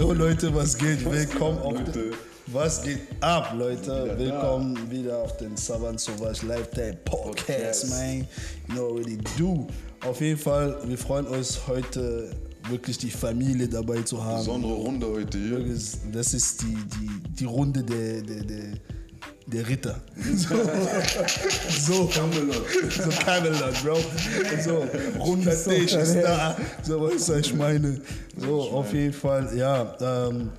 [0.00, 1.04] Jo Leute, was geht?
[1.04, 2.12] Willkommen auf den,
[2.46, 4.14] Was geht ab, Leute?
[4.16, 8.20] Willkommen wieder auf den Savant Sauvage Lifetime Podcast, man.
[8.20, 8.26] You
[8.68, 9.66] know already do.
[10.02, 12.30] Auf jeden Fall, wir freuen uns heute
[12.70, 14.38] wirklich die Familie dabei zu haben.
[14.38, 15.78] Besondere Runde heute hier.
[16.10, 18.72] Das ist die, die, die Runde der, der, der,
[19.52, 20.00] der Ritter.
[21.86, 22.64] So, Camelot.
[22.90, 23.98] So Camelot, Bro.
[24.64, 24.86] So,
[25.18, 26.56] runder Tisch ist da.
[26.82, 28.00] So, was ich meine.
[28.36, 29.96] So, auf jeden Fall, ja.
[30.00, 30.50] Ähm,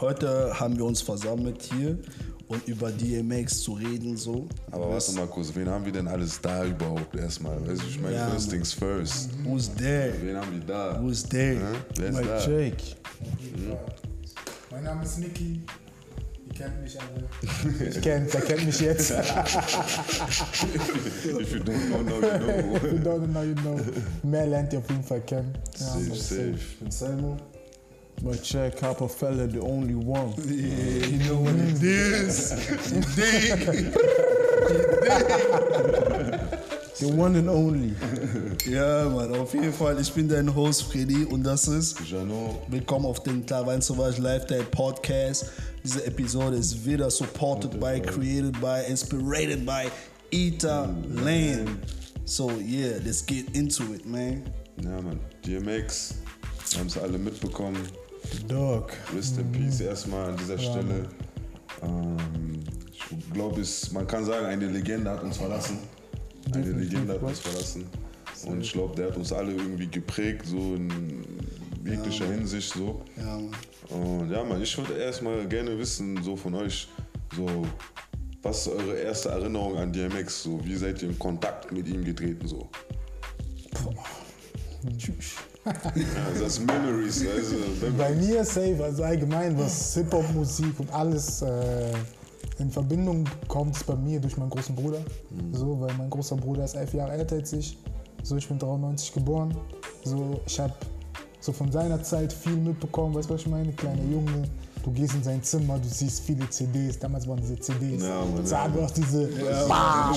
[0.00, 1.98] heute haben wir uns versammelt hier
[2.48, 4.48] und über DMX zu reden, so.
[4.70, 7.56] Aber warte mal kurz, wen haben wir denn alles da überhaupt erstmal?
[7.66, 9.30] Weißt du, ich meine, Ja, first things first.
[9.44, 10.12] Who's there?
[10.22, 11.00] Wen haben wir da?
[11.00, 11.56] Who's there?
[11.56, 11.78] Hä?
[11.96, 12.38] Wer ist da?
[12.50, 12.76] Jake.
[14.70, 15.60] Mein Name ist Niki.
[16.54, 17.24] Ihr kennt mich alle.
[17.90, 19.10] Ich kennt, der kennt mich jetzt.
[19.10, 19.18] If
[21.52, 22.78] you don't know, now you know.
[22.92, 23.80] you don't know, you know.
[24.22, 25.52] Mehr lernt ihr auf jeden Fall kennen.
[25.78, 26.54] Ja, Safe, safe.
[26.80, 27.36] bin Selmo.
[28.22, 30.32] Mike Jake, Harper Fella, the only one.
[30.46, 31.82] Yeah, you know what it mm.
[31.82, 32.52] is.
[32.94, 33.02] You
[36.38, 36.50] dig?
[36.96, 37.92] The one and only.
[38.70, 40.00] Ja, Mann, auf jeden Fall.
[40.00, 44.64] Ich bin dein Host Freddy und das ist Jano, Willkommen auf den Taiwan Sauvage Lifestyle
[44.64, 45.46] Podcast.
[45.82, 49.88] Diese Episode ist wieder supported by, created by, inspired by
[50.30, 51.66] Eta Lane.
[52.24, 54.42] So yeah, let's get into it, man.
[54.82, 56.14] ja man, DMX,
[56.78, 57.78] haben es alle mitbekommen.
[58.32, 58.92] The dog.
[59.14, 61.08] Rest in Peace erstmal an dieser Stelle.
[61.82, 65.78] Ähm, ich glaube, es- man kann sagen, eine Legende hat uns verlassen.
[66.52, 67.86] Eine Legende hat uns verlassen.
[68.46, 71.24] Und ich glaube, der hat uns alle irgendwie geprägt, so in
[71.84, 73.02] jeglicher Hinsicht so.
[73.16, 73.50] Ja, Mann.
[73.90, 76.88] Und ja, man, ich würde erstmal gerne wissen, so von euch,
[77.36, 77.66] so,
[78.42, 80.42] was ist eure erste Erinnerung an DMX?
[80.42, 82.46] So, wie seid ihr in Kontakt mit ihm getreten?
[82.46, 82.68] So?
[85.64, 85.72] Ja,
[86.38, 87.56] das sind Memories, also,
[87.96, 91.92] Bei mir safe, also allgemein, was Hip-Hop-Musik und alles äh,
[92.58, 95.00] in Verbindung kommt, ist bei mir durch meinen großen Bruder.
[95.52, 97.78] So, weil mein großer Bruder ist elf Jahre älter als ich.
[98.22, 99.56] So, ich bin 93 geboren.
[100.04, 100.72] So, ich habe
[101.40, 103.72] so von seiner Zeit viel mitbekommen, weißt du, was ich meine?
[103.72, 104.48] Kleiner Junge,
[104.84, 106.98] du gehst in sein Zimmer, du siehst viele CDs.
[106.98, 108.02] Damals waren diese CDs.
[108.02, 108.80] Ja, Mann, Sag ja.
[108.80, 109.26] doch diese.
[109.68, 110.14] Bam,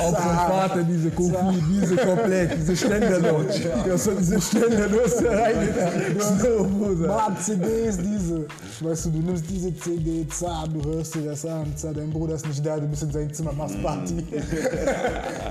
[0.00, 3.44] Auch vom Vater diese Kopie, diese komplett, diese Ständer noch.
[3.84, 5.92] Du hast so diese Ständer, du hast da reingetan.
[6.38, 7.08] So, Bruder.
[7.08, 8.46] Mann, CDs, diese.
[8.80, 12.34] Weißt du, du nimmst diese CD, zack, du hörst dir das an, zack, dein Bruder
[12.34, 14.24] ist nicht da, du bist in seinem Zimmer, machst Party.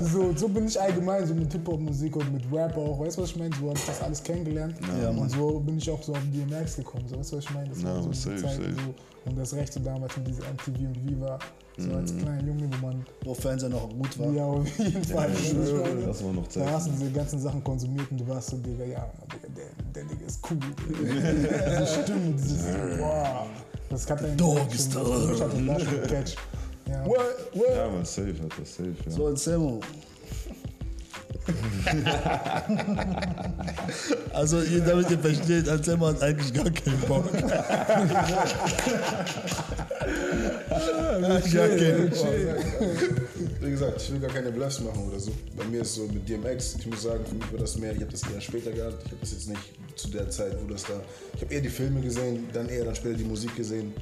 [0.00, 3.30] so, so bin ich allgemein, so mit Hip-Hop-Musik und mit Rap auch, weißt du, was
[3.30, 3.54] ich meine?
[3.60, 4.74] So habe ich das alles kennengelernt.
[5.02, 7.50] Ja, und so bin ich auch so auf DMX gekommen, so, weißt du, was ich
[7.54, 7.68] meine?
[7.68, 8.74] Das Ja, war so safe, Zeiten safe.
[8.74, 9.30] so.
[9.30, 11.38] Und das Recht so damals mit dieser MTV und Viva,
[11.76, 14.30] so als kleiner Junge, wo man, Wo Fernseher noch gut war.
[14.32, 15.28] ja, auf jeden Fall.
[15.28, 16.06] meine?
[16.06, 16.70] das war noch Da Zeit.
[16.72, 20.04] hast du diese ganzen Sachen konsumiert und du warst so, Digga, ja, Digga, der, der
[20.04, 20.58] Digga ist cool.
[20.88, 22.64] Diese Stimme, dieses,
[22.98, 23.46] wow.
[23.90, 25.00] Das hat einen Dog ist da.
[25.00, 26.36] Ich hatte da schon gecatcht.
[26.88, 27.06] Ja.
[27.06, 27.18] What?
[27.54, 27.76] What?
[27.76, 29.10] Ja, man, safe hat das, safe, ja.
[29.10, 29.80] So, Anselmo.
[34.32, 37.32] Also, ihr, damit ihr versteht, Anselmo hat eigentlich gar keinen Bock.
[37.32, 37.48] gar
[41.40, 42.28] keinen Bock.
[43.60, 45.32] Wie gesagt, ich will gar keine Bluffs machen oder so.
[45.56, 48.00] Bei mir ist so mit DMX, ich muss sagen, für mich war das mehr, ich
[48.00, 49.02] habe das eher später gehabt.
[49.04, 49.60] Ich habe das jetzt nicht
[49.96, 51.02] zu der Zeit, wo das da.
[51.34, 53.92] Ich habe eher die Filme gesehen, dann eher dann später die Musik gesehen.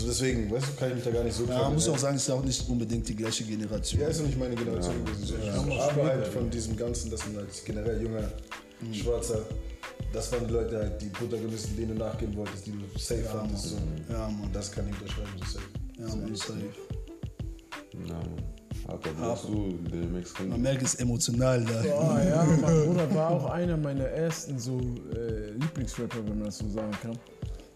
[0.00, 1.98] So deswegen, weißt du, kann ich mich da gar nicht so Ja, man muss auch
[1.98, 4.00] sagen, es ist ja auch nicht unbedingt die gleiche Generation.
[4.00, 5.26] Ja, ist ja nicht meine Generation gewesen.
[5.26, 5.34] So.
[5.78, 8.26] Aber halt von diesem Ganzen, dass man als generell junger,
[8.92, 9.42] schwarzer,
[10.10, 13.64] das waren die Leute halt, die Protagonisten, denen du nachgehen wolltest, die du safe fandest.
[13.64, 13.76] So.
[14.08, 14.40] Ja, Mann.
[14.44, 15.66] Und das kann ich unterschreiben, so safe.
[15.98, 16.54] Ja, man, safe.
[18.08, 18.42] Ja, man.
[18.88, 20.62] Harper, wie hast du DMX Man kennengelernt?
[20.62, 21.82] merkt, es ist emotional da.
[21.84, 24.80] Oh, ja, mein Bruder war auch einer meiner ersten so
[25.14, 27.18] äh, Lieblingsrapper, wenn man das so sagen kann.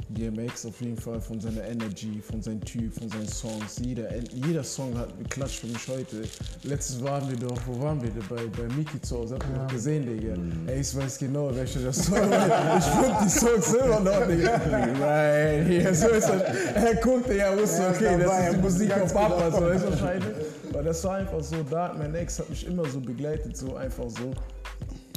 [0.09, 3.81] DMX auf jeden Fall von seiner Energy, von seinem Typ, von seinen Songs.
[3.83, 6.23] Jeder, jeder Song hat geklatscht für mich heute.
[6.63, 8.23] Letztes waren wir doch, wo waren wir denn?
[8.29, 10.35] Bei, bei Miki zu Hause, habt ihr noch gesehen, Digga?
[10.67, 12.79] Ey, ich weiß genau, welcher das Song war.
[12.79, 14.61] Ich finde die Songs immer noch, Digga.
[15.01, 16.43] Right, hier, so ist das.
[16.75, 19.59] Er guckte ja, wusste, ist okay, das ist die Musik von Papa, genau.
[19.59, 20.35] so ist wahrscheinlich.
[20.73, 24.11] Aber das war einfach so, da, mein Ex hat mich immer so begleitet, so einfach
[24.11, 24.33] so.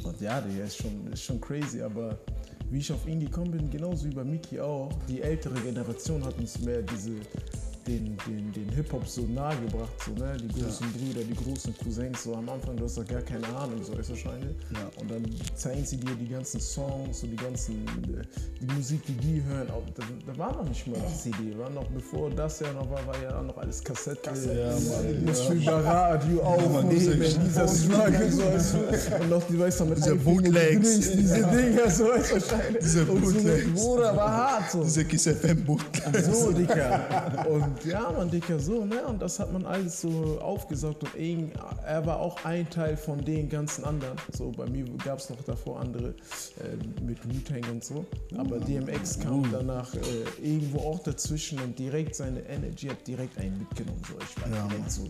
[0.08, 2.18] Und ja, Digga, ist schon, ist schon crazy, aber
[2.70, 6.38] wie ich auf ihn gekommen bin, genauso wie bei Miki auch, die ältere Generation hat
[6.38, 7.16] uns mehr diese,
[7.88, 10.36] den, den, den Hip-Hop so nahe gebracht, so, ne?
[10.38, 13.82] die großen Brüder, die großen Cousins, so am Anfang, du hast doch gar keine Ahnung,
[13.84, 14.56] so ist wahrscheinlich.
[14.74, 14.90] Ja.
[15.02, 15.24] Und dann
[15.56, 18.24] zeigen sie dir die ganzen Songs, so die ganzen, äh,
[18.60, 21.70] die Musik, die die hören, auch, da, da war noch nicht mal die CD, war
[21.70, 24.30] noch, bevor das ja noch war, war ja noch alles Kassette.
[24.30, 25.26] Ja, Mann.
[25.26, 26.92] Du über Radio aufnehmen,
[27.46, 29.16] dieser Struggle, so, weißt du?
[29.22, 31.00] und noch, die weißt du, mit Diese einem Finger Bootlegs.
[31.12, 32.84] diese Dinger, so, weißt du, wahrscheinlich.
[32.84, 33.82] Diese Und so, Bootlegs.
[33.82, 34.84] Bruder, war hart, so.
[34.84, 35.82] Diese Kiss FM Boot.
[36.32, 37.46] So, Dicker.
[37.50, 39.06] Und ja, man, Dicker, so, ne?
[39.06, 41.52] Und das hat man alles so aufgesaugt und
[41.86, 44.18] er war auch ein Teil von den ganzen anderen.
[44.34, 48.06] So, bei mir gab es noch davor andere äh, mit Wu-Tang und so.
[48.38, 50.00] Aber DMX kam danach äh,
[50.42, 54.02] irgendwo auch dazwischen und direkt seine Energy hat direkt einen mitgenommen.
[54.08, 55.10] So, ich war direkt so,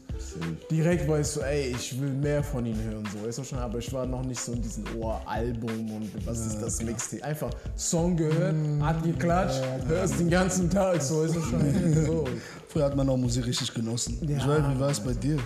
[0.70, 3.80] direkt weißt du, ey, ich will mehr von ihm hören, so, weißt du schon, aber
[3.80, 7.24] ich war noch nicht so in diesem Ohr-Album und was ist das Mixtape.
[7.24, 11.58] Einfach Song gehört, hat geklatscht, hörst den ganzen Tag, so, weißt du schon.
[12.08, 12.26] So.
[12.68, 14.20] Früher hat man auch Musik richtig genossen.
[14.28, 15.38] Ja, Joel, wie war es bei dir?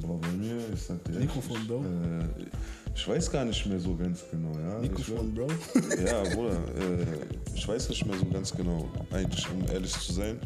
[0.00, 1.84] Boah, bei mir, ich sag dir Mikrofon, ehrlich, Bro.
[1.84, 2.46] Ich, äh,
[2.94, 4.78] ich weiß gar nicht mehr so ganz genau, ja.
[4.78, 5.48] Mikrofon, Bro.
[5.74, 7.06] Ich, ja, Bruder, äh,
[7.54, 10.38] ich weiß nicht mehr so ganz genau, eigentlich, um ehrlich zu sein.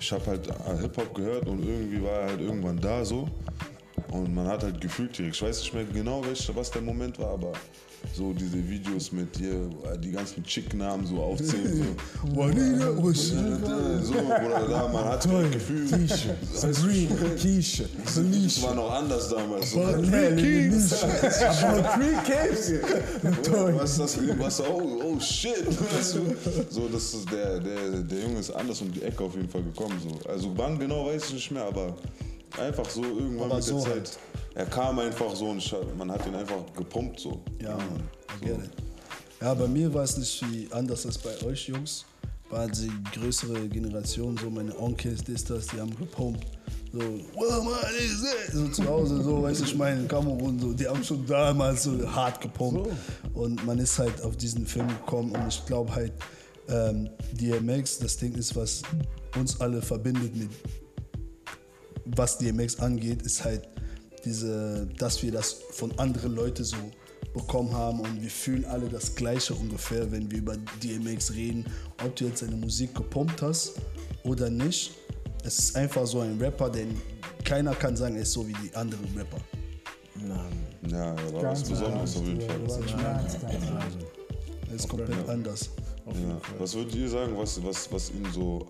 [0.00, 3.28] Ich habe halt äh, Hip-Hop gehört und irgendwie war er halt irgendwann da so.
[4.12, 7.18] Und man hat halt gefühlt direkt, ich weiß nicht mehr genau, welch, was der Moment
[7.18, 7.52] war, aber
[8.14, 9.70] so diese Videos mit dir,
[10.02, 11.78] die ganzen Chick-Namen so aufzählen.
[12.24, 12.36] So.
[12.36, 15.88] Was So, Bruder, da, man hat direkt gefühlt.
[15.90, 18.68] Keisha, Sabrina, Das Felicia.
[18.68, 19.70] war noch anders damals.
[19.70, 19.80] So.
[19.84, 20.36] About three
[22.24, 22.72] kings.
[23.78, 24.18] Was ist das?
[24.38, 24.60] Was?
[24.60, 25.64] Oh, oh shit.
[26.70, 29.62] So, das ist der, der, der Junge ist anders um die Ecke auf jeden Fall
[29.62, 29.94] gekommen.
[30.02, 30.28] So.
[30.28, 31.96] Also wann genau weiß ich nicht mehr, aber
[32.58, 33.92] einfach so irgendwann Aber mit so der Zeit.
[33.92, 34.18] halt.
[34.54, 37.42] Er kam einfach so und man hat ihn einfach gepumpt so.
[37.60, 38.02] Ja, Mann.
[38.40, 38.70] Gerne.
[39.40, 42.04] Ja, bei mir war es nicht wie anders als bei euch, Jungs.
[42.50, 46.46] War die größere Generation, so meine Onkels, das, das, die haben gepumpt.
[46.92, 47.00] So,
[47.34, 48.52] wow, man, is it?
[48.52, 51.84] so zu Hause, so, weißt du, ich meine, in Kamerun, so, die haben schon damals
[51.84, 52.90] so hart gepumpt.
[53.32, 56.12] Und man ist halt auf diesen Film gekommen und ich glaube halt,
[56.68, 58.82] ähm, DMX, das Ding ist, was
[59.38, 60.50] uns alle verbindet mit
[62.04, 63.68] was DMX angeht, ist halt
[64.24, 66.76] diese, dass wir das von anderen Leuten so
[67.34, 71.64] bekommen haben und wir fühlen alle das Gleiche ungefähr, wenn wir über DMX reden,
[72.04, 73.74] ob du jetzt seine Musik gepumpt hast
[74.24, 74.92] oder nicht.
[75.44, 77.00] Es ist einfach so ein Rapper, den
[77.44, 79.38] keiner kann sagen, er ist so wie die anderen Rapper.
[80.88, 82.60] Ja, er war was Besonderes auf jeden Fall.
[84.68, 85.70] Er ist komplett anders.
[86.06, 86.40] Ja.
[86.58, 88.66] Was würdet ihr sagen, was, was, was ihn so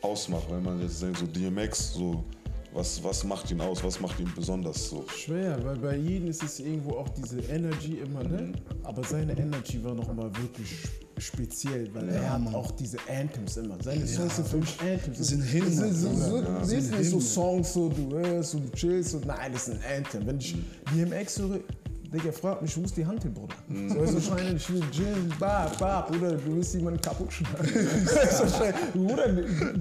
[0.00, 2.24] ausmacht, wenn man jetzt denkt, so DMX, so,
[2.72, 5.04] was, was macht ihn aus, was macht ihn besonders so?
[5.08, 8.52] Schwer, weil bei jedem ist es irgendwo auch diese Energy immer, ne?
[8.84, 10.76] Aber seine Energy war noch mal wirklich
[11.16, 13.76] speziell, weil er hat auch diese Anthems immer.
[13.82, 15.18] Seine Songs sind für mich Anthems.
[15.18, 16.80] sind Hymnen, Das sind so, so, das Ja.
[16.80, 17.20] Sind nicht so.
[17.20, 20.26] Songs, so du hörst, so du chillst, so, nein, das ist ein Anthem.
[20.26, 20.54] Wenn ich
[20.94, 21.60] DMX höre,
[22.10, 23.54] Digga, frag mich, wo ist die Hand hin, Bruder?
[23.88, 27.68] So ist wahrscheinlich, ich will chillen, bab, bab, oder du willst jemanden kaputt schlagen.
[28.94, 29.28] Bruder,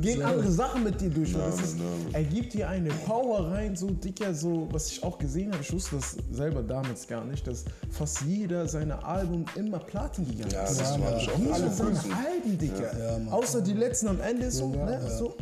[0.01, 1.31] gehen andere Sachen mit dir durch.
[1.33, 1.77] das ist,
[2.11, 5.71] er gibt dir eine Power rein, so dicker, so, was ich auch gesehen habe, ich
[5.71, 10.63] wusste das selber damals gar nicht, dass fast jeder seine Album immer Platin gegangen Ja,
[10.63, 10.81] ist.
[10.81, 12.91] das habe ich auch Alle seine Alben, Dicker.
[13.31, 14.99] Außer die letzten am Ende so, ne?
[15.17, 15.35] so.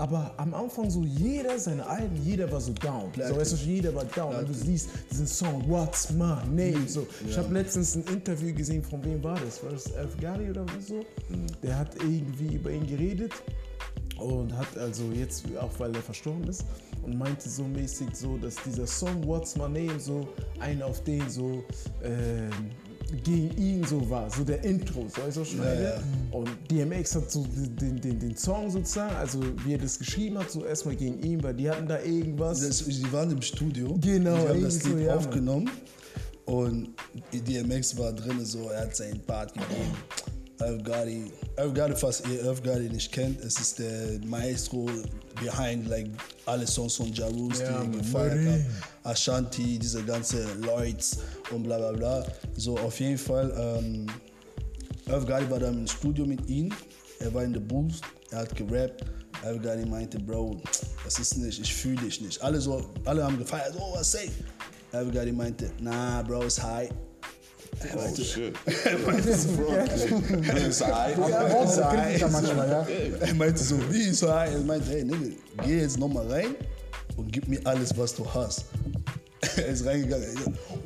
[0.00, 3.10] Aber am Anfang so jeder seine Alben, jeder war so down.
[3.14, 4.34] So, weißt du, jeder war down.
[4.34, 6.88] Und du siehst diesen Song What's My Name.
[6.88, 9.62] So, ich habe letztens ein Interview gesehen, von wem war das?
[9.62, 11.04] War das Elf Gary oder so?
[11.62, 13.34] Der hat irgendwie über ihn geredet
[14.18, 16.64] und hat also jetzt, auch weil er verstorben ist,
[17.02, 20.26] und meinte so mäßig so, dass dieser Song What's My Name so
[20.60, 21.62] ein auf den so
[22.02, 22.70] ähm,
[23.24, 26.02] gegen ihn so war, so der Intro, so ich so schneide.
[26.30, 30.50] Und DMX hat so den, den, den Song sozusagen, also wie er das geschrieben hat,
[30.50, 32.60] so erstmal gegen ihn, weil die hatten da irgendwas.
[32.60, 33.96] Das, die waren im Studio.
[34.00, 35.70] Genau, Die haben das irgendwie so, Lied ja, aufgenommen.
[36.46, 36.88] Und
[37.32, 39.94] DMX war drin, so, er hat seinen Part gegeben.
[40.60, 44.90] Irv Gotti, Irv Gotti, falls ihr Irv Gotti nicht kennt, es ist der Maestro
[45.40, 46.10] behind like
[46.44, 49.06] alle Songs von Ja Rule, die Ja, gefeiert habt.
[49.06, 51.18] Ashanti, diese ganze Lloyds
[51.52, 52.24] und bla bla bla.
[52.56, 54.06] So, auf jeden Fall, ähm,
[55.06, 56.72] Gotti war dann im Studio mit ihm.
[57.18, 59.04] Er war in der Booth, er hat gerappt.
[59.42, 60.60] Gotti meinte, Bro,
[61.04, 62.40] das ist nicht, ich fühle dich nicht.
[62.42, 64.30] Alle, so, alle haben gefeiert, oh, was say?
[64.92, 66.90] Irv Gotti meinte, nah, Bro, ist high.
[67.80, 68.54] Er Oh meinte, shit.
[69.04, 69.12] Bro,
[70.68, 71.16] ist high.
[71.16, 72.86] Große Kritiker manchmal, ja.
[73.20, 74.52] er meinte so, wie ist high?
[74.52, 76.56] Er meinte, hey, Nigga, geh jetzt nochmal rein
[77.16, 78.64] und gib mir alles, was du hast.
[79.56, 80.26] er ist reingegangen.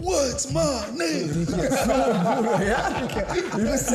[0.01, 0.61] What's my
[0.97, 1.47] name?
[2.69, 3.03] ja.
[3.57, 3.95] Wie bist du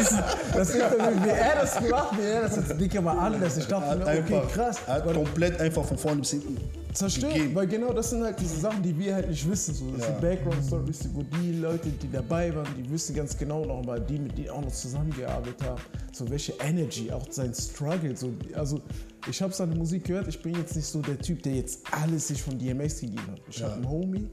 [0.53, 3.57] das Interview, wie er das gemacht, wie er das jetzt, Digga, war anders.
[3.57, 4.77] Ich dachte okay, krass.
[4.85, 6.57] er hat komplett einfach von vorne bis hinten
[6.93, 7.55] Zerstört, gegeben.
[7.55, 9.73] weil genau das sind halt diese Sachen, die wir halt nicht wissen.
[9.75, 9.91] So.
[9.91, 10.07] Das Ja.
[10.07, 14.17] sind Background-Stories, wo die Leute, die dabei waren, die wissen ganz genau noch mal, die
[14.17, 15.81] mit denen auch noch zusammengearbeitet haben.
[16.11, 18.15] So welche Energy, auch sein Struggle.
[18.17, 18.81] So, also
[19.29, 22.27] ich habe seine Musik gehört, ich bin jetzt nicht so der Typ, der jetzt alles
[22.29, 23.39] sich von DMX gegeben hat.
[23.49, 24.27] Ich habe einen Homie,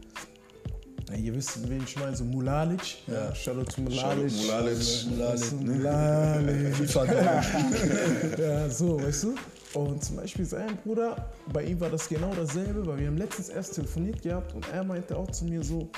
[1.11, 2.99] ja, ihr wisst, wen ich meine, so Mulalic.
[3.07, 3.35] Ja.
[3.35, 4.33] Shoutout to Mulalic.
[4.33, 4.79] Mulalic.
[5.19, 6.93] Weißt du, Mulalic.
[6.93, 7.09] Down.
[8.39, 9.35] Ja, so, weißt du?
[9.75, 13.51] Und zum Beispiel sein Bruder, bei ihm war das genau dasselbe, weil wir haben letztens
[13.51, 15.89] erst telefoniert gehabt und er meinte auch zu mir so,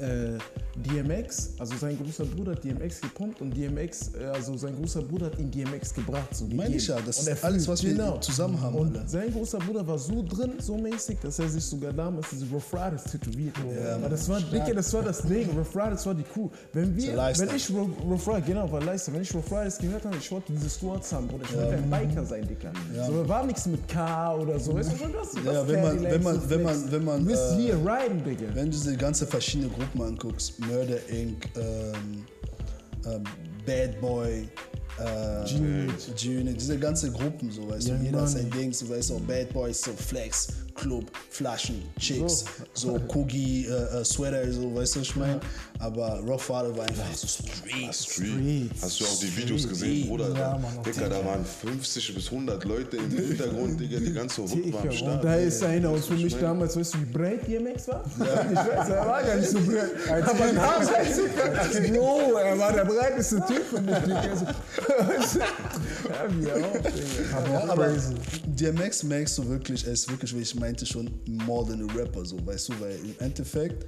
[0.00, 0.38] äh,
[0.76, 5.26] DMX, also sein großer Bruder hat DMX gepumpt und DMX, äh, also sein großer Bruder
[5.26, 6.28] hat ihn DMX gebracht.
[6.34, 9.08] So Meine ich ja, das ist alles, was wir zusammen haben, Und Alter.
[9.08, 12.72] sein großer Bruder war so drin, so mäßig, dass er sich sogar damals diese Rough
[12.72, 13.94] Riders tätowiert hat.
[13.96, 16.48] Aber das war, Dicke, das war das Ding, Rough Riders war die Crew.
[16.72, 20.16] Wenn wir, wenn ich Rough Riders, genau, war Leistung, wenn ich Rough Riders gehört habe,
[20.16, 22.72] ich wollte diese Squads haben, Bruder, ich wollte ein Biker sein, Dicker.
[23.06, 25.90] So, da war nichts mit K oder so, weißt du schon, das, Ja, wenn man-
[26.02, 26.92] Cadillac, wenn man- so wenn man- Flex.
[26.92, 28.46] wenn man, Du bist äh, hier riden, Digga.
[28.54, 32.24] Wenn du diese ganze verschiedene Gruppen anguckst, Murder Inc., ähm,
[33.06, 33.24] ähm,
[33.66, 34.48] Bad Boy,
[34.98, 36.60] äh, G-Unit.
[36.60, 39.52] Diese ganze Gruppen, so weißt Ja, du, jeder hat sein Ding, so weißt du, Bad
[39.52, 40.48] Boys, so Flex,
[40.80, 45.40] Club, Flaschen, Chicks, so, Cookie, äh, äh, Sweater, so weißt du, was ich meine.
[45.78, 47.94] Aber Rough Rider war einfach so Street.
[47.94, 48.70] Street.
[48.80, 50.30] Hast du auch die Videos gesehen, Bruder?
[50.36, 54.72] Ja, Mann, Digga, da waren 50 bis 100 Leute im Hintergrund, Digga, die ganze Hut
[54.72, 55.24] war am Start.
[55.24, 56.46] da ist einer, du, für mich ich meine?
[56.46, 58.04] damals, weißt du, wie breit DMX war?
[58.50, 60.22] Ich weiß, er war gar nicht so breit.
[60.22, 60.88] Aber damals,
[61.92, 63.94] Bro, er war der breiteste Typ für mich,
[66.40, 67.36] Ja, wir auch.
[67.36, 68.14] Aber Aber crazy.
[68.46, 72.24] DMX merkst du wirklich, er ist wirklich, wie ich meinte, schon more than a rapper,
[72.24, 73.86] so, weißt du, weil im Endeffekt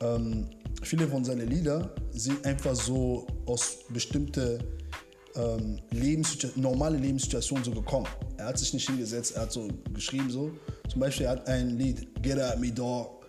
[0.00, 0.46] ähm,
[0.82, 4.58] viele von seinen Lieder sind einfach so aus bestimmte
[5.36, 8.06] ähm, Lebenssituationen, normale Lebenssituationen so gekommen.
[8.36, 10.50] Er hat sich nicht hingesetzt, er hat so geschrieben so.
[10.88, 13.24] Zum Beispiel er hat ein Lied, Get At Me Dog,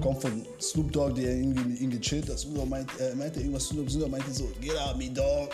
[0.00, 2.38] kommt von Snoop Dogg, der irgendwie mit ihm gechillt hat.
[2.38, 5.50] Snoop Dogg meinte, er meinte irgendwas, Snoop Dogg meinte so, Get At Me Dog.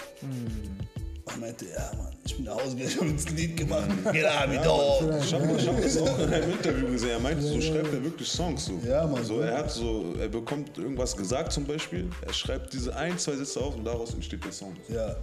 [1.25, 4.25] Er meinte, ja Mann, ich bin nach Hause gegangen, ich habe das Lied gemacht, Get
[4.25, 5.03] At Me Dog.
[5.23, 7.11] Ich habe hab das auch in einem Interview gesehen.
[7.11, 8.65] Er meinte, so schreibt er wirklich Songs.
[8.67, 8.81] So.
[8.85, 9.17] Ja, Mann.
[9.17, 13.37] Also er hat so, er bekommt irgendwas gesagt zum Beispiel, er schreibt diese ein, zwei
[13.37, 14.75] Sätze auf und daraus entsteht der Song.
[14.89, 15.15] Ja.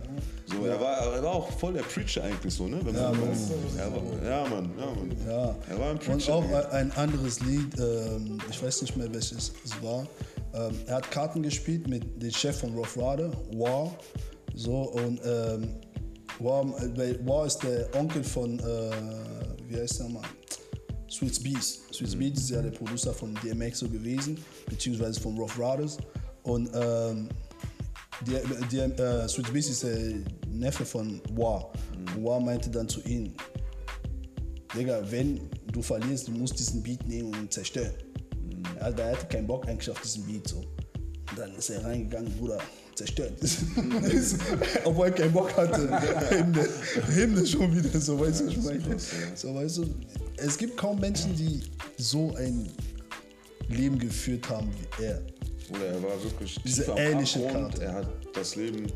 [0.45, 2.79] So, er, war, er war auch voll der Preacher eigentlich so, ne?
[2.83, 5.15] Wenn man er war, ja, Mann, ja, Mann.
[5.27, 5.55] Ja.
[5.69, 6.33] Er war ein Und Preacher.
[6.33, 10.07] auch ein anderes Lied, ähm, ich weiß nicht mehr welches es war.
[10.53, 13.91] Ähm, er hat Karten gespielt mit dem Chef von Rough Rider, War.
[14.55, 15.75] So, und ähm,
[16.39, 18.91] War, äh, weil War ist der Onkel von, äh,
[19.67, 20.23] wie heißt der mal?
[21.09, 21.81] Sweets Beats.
[21.91, 24.37] Sweets Beats ist ja der Producer von DMX so gewesen,
[24.69, 25.97] beziehungsweise von Rough Riders.
[26.43, 27.29] Und ähm,
[28.27, 28.41] der,
[28.71, 30.13] der, äh, Sweets Beats ist der
[30.47, 31.71] Neffe von War.
[31.95, 33.33] Und War meinte dann zu ihm,
[34.75, 37.93] Digga, wenn du verlierst, du musst diesen Beat nehmen und ihn zerstören.
[38.79, 40.57] Also, er hatte keinen Bock eigentlich auf diesen Beat so.
[40.59, 42.59] Und dann ist er reingegangen, Bruder,
[42.99, 43.33] zerstört.
[44.83, 45.89] Obwohl er keinen Bock hatte.
[46.29, 46.67] Hymne,
[47.07, 48.97] Hymne schon wieder, so weißt du, ich meine.
[49.35, 49.85] So, weißt du,
[50.37, 51.61] es gibt kaum Menschen, die
[51.97, 52.69] so ein
[53.69, 55.21] Leben geführt haben wie er.
[55.69, 57.47] Oder er war wirklich Diese ähnliche.
[57.47, 57.83] Karte.
[57.83, 58.87] Er hat das Leben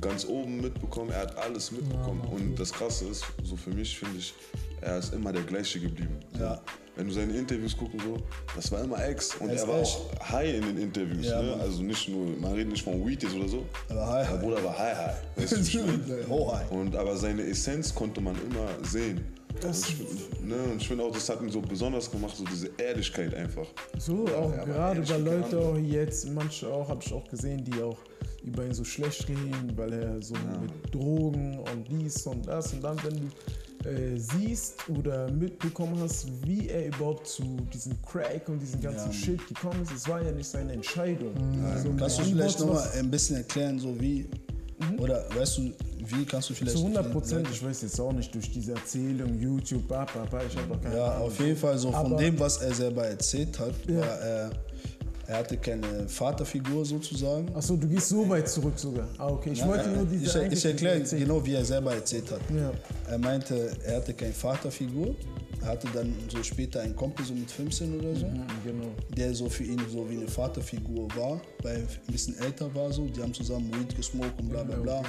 [0.00, 2.20] ganz oben mitbekommen, er hat alles mitbekommen.
[2.30, 4.34] Und das Krasse ist, so für mich finde ich,
[4.82, 6.18] er ist immer der gleiche geblieben.
[6.38, 6.60] Ja.
[6.94, 8.18] Wenn du seine Interviews gucken, so,
[8.54, 9.34] das war immer Ex.
[9.36, 9.96] Und Er war echt.
[9.96, 11.24] auch high in den Interviews.
[11.26, 11.54] Ja, ne?
[11.54, 13.64] Also nicht nur, man redet nicht von Weed jetzt oder so.
[13.88, 14.42] Aber high, Der high.
[14.42, 15.14] Bruder war high, high.
[15.36, 16.24] Weißt du, wie ich meine?
[16.28, 16.64] Oh, hi.
[16.70, 19.24] Und aber seine Essenz konnte man immer sehen.
[19.64, 19.96] Und ich,
[20.42, 23.66] ne, und ich finde auch, das hat ihn so besonders gemacht, so diese Ehrlichkeit einfach.
[23.98, 25.64] So, Ja, auch er gerade bei wie Leute andere.
[25.68, 27.98] auch jetzt, manche auch, habe ich auch gesehen, die auch
[28.42, 32.82] über ihn so schlecht reden, weil er so mit Drogen und dies und das und
[32.82, 33.28] dann, wenn du
[33.86, 39.46] äh, siehst oder mitbekommen hast, wie er überhaupt zu diesem Crack und diesem ganzen Shit
[39.48, 41.32] gekommen ist, es war ja nicht seine Entscheidung.
[41.72, 44.26] Also, Kannst du vielleicht nochmal ein bisschen erklären, so wie,
[44.98, 45.72] oder weißt du,
[46.06, 46.76] wie kannst du vielleicht...
[46.76, 50.56] Zu 100 Prozent, ich weiß jetzt auch nicht durch diese Erzählung, YouTube, papa, papa, ich
[50.56, 51.26] habe keine Ja, Ahnung.
[51.28, 54.00] auf jeden Fall so von Aber- dem, was er selber erzählt hat, Ja.
[54.00, 54.50] war er,
[55.26, 57.54] er hatte keine Vaterfigur sozusagen.
[57.54, 59.08] Achso, du gehst so weit zurück sogar.
[59.18, 62.40] Ah, okay, ich wollte nur diese ich, ich erkläre genau, wie er selber erzählt hat.
[62.54, 62.72] Ja.
[63.08, 65.14] Er meinte, er hatte keine Vaterfigur.
[65.62, 68.86] Er hatte dann so später einen Kumpel, so mit 15 oder so, Mhm, Genau.
[69.16, 72.92] der so für ihn so wie eine Vaterfigur war, weil er ein bisschen älter war
[72.92, 73.06] so.
[73.06, 75.02] Die haben zusammen Weed gesmoked und bla bla Genau, bla.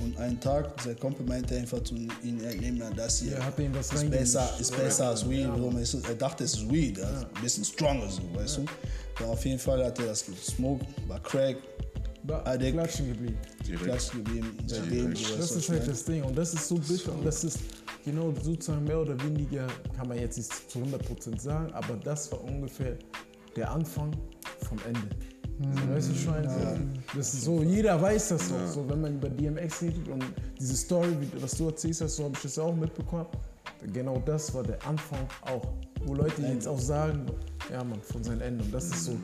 [0.00, 2.10] Und einen Tag, sein Kumpel meinte einfach zu ihm,
[2.44, 3.32] ey, nimm mal das hier.
[3.32, 5.48] Ja, hat ihm was ist besser, ist besser als Weed.
[5.84, 8.64] So, er dachte, es ist Weed, also ein bisschen stronger so, weißt du.
[9.20, 11.56] Ja, auf jeden Fall hat er das gesmoked, war Crack,
[12.44, 12.72] Addict.
[12.72, 13.38] klatschen geblieben.
[13.66, 13.84] Direkt.
[13.84, 15.14] Klatsch geblieben, seitdem.
[15.38, 17.58] Das ist halt das Ding und das ist so bitter und das ist
[18.04, 22.42] genau sozusagen mehr oder weniger, kann man jetzt nicht zu 100% sagen, aber das war
[22.44, 22.96] ungefähr
[23.56, 24.12] der Anfang
[24.68, 25.08] vom Ende.
[25.60, 26.92] So, weißt du schon?
[27.14, 30.24] Das ist so, jeder weiß das auch, so, wenn man über DMX redet und
[30.58, 33.26] diese Story, was du erzählst hast, so habe ich das auch mitbekommen.
[33.92, 35.64] Genau das war der Anfang auch,
[36.04, 37.26] wo Leute jetzt auch sagen,
[37.70, 38.64] ja man, von seinem Ende.
[38.64, 39.16] Und das ist so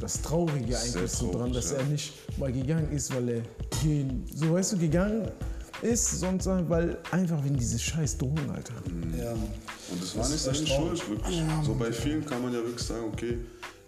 [0.00, 1.78] das Traurige eigentlich so dran, dass ja.
[1.78, 3.42] er nicht mal gegangen ist, weil er
[3.82, 5.28] gehen, so weißt du, gegangen
[5.82, 8.74] ist, sondern weil einfach wegen dieses scheiß Drogen, Alter.
[9.18, 9.32] Ja.
[9.32, 11.42] Und das war nicht seine Schuld, wirklich.
[11.64, 13.38] So bei vielen kann man ja wirklich sagen, okay,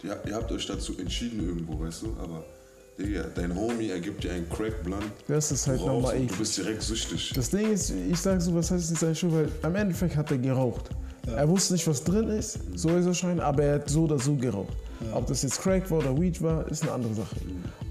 [0.03, 2.45] die, ihr habt euch dazu entschieden irgendwo, weißt du, aber
[2.99, 5.05] Digga, dein Homie, er gibt dir einen Crack-Blunt.
[5.29, 6.33] Das ist halt du rauchst nochmal und eklig.
[6.33, 7.33] Du bist direkt süchtig.
[7.35, 10.31] Das Ding ist, ich sage so, was heißt nicht seine Schuld, weil am Endeffekt hat
[10.31, 10.91] er geraucht.
[11.27, 14.19] Er wusste nicht, was drin ist, so ist er schon, aber er hat so oder
[14.19, 14.77] so geraucht.
[15.13, 17.37] Ob das jetzt Crack war oder Weed war, ist eine andere Sache.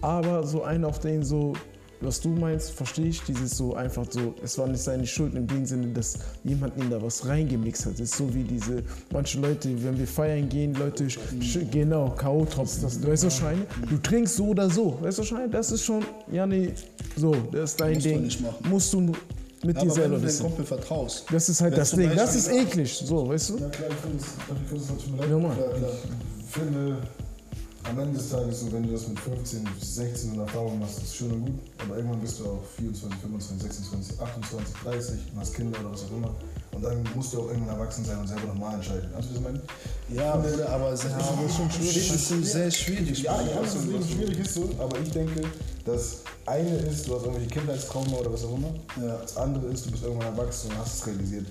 [0.02, 1.54] Aber so einen auf den so,
[2.02, 5.48] was du meinst, verstehe ich, dieses so einfach so, es war nicht seine Schuld in
[5.48, 7.94] dem Sinne, dass jemand ihm da was reingemixt hat.
[7.96, 11.08] Es ist so wie diese, manche Leute, wenn wir feiern gehen, Leute,
[11.72, 15.72] genau, K.O.-Tropfen, das, weißt du, Scheine, du trinkst so oder so, weißt du, Scheine, das
[15.72, 16.72] ist schon, ja, nee,
[17.16, 18.22] so, das ist dein Musst du Ding.
[18.24, 18.70] nicht machen.
[18.70, 20.40] Musst du mit dir Aber wenn selber du deinem.
[20.40, 21.26] Kumpel vertraust.
[21.32, 22.12] Das ist halt das Ding.
[22.16, 23.58] Das ist eklig, so, weißt du?
[23.58, 25.30] Ja klar, ich finde es ich finde es halt schon leid.
[25.30, 25.58] Ja, Mann.
[25.58, 25.92] Klar.
[26.40, 26.98] Ich finde,
[27.90, 31.16] am Ende des Tages, so, wenn du das mit 15, 16 in Erfahrung machst, ist
[31.16, 31.60] schön und gut.
[31.80, 36.04] Aber irgendwann bist du auch 24, 25, 26, 28, 30 und hast Kinder oder was
[36.04, 36.36] auch immer.
[36.72, 39.10] Und dann musst du auch irgendwann erwachsen sein und selber nochmal entscheiden.
[39.14, 39.62] Weißt du, was ich meine?
[40.14, 41.12] Ja, aber es ist
[41.56, 42.10] schon schwierig.
[42.10, 43.24] Das ist sehr schwierig.
[43.24, 45.42] Ja, ja, das ist schwierig ist so, aber ich denke,
[45.86, 48.74] das eine ist, du hast irgendwelche Kindheitstrauma oder was auch immer.
[49.02, 49.18] Ja.
[49.18, 51.48] Das andere ist, du bist irgendwann erwachsen und hast es realisiert.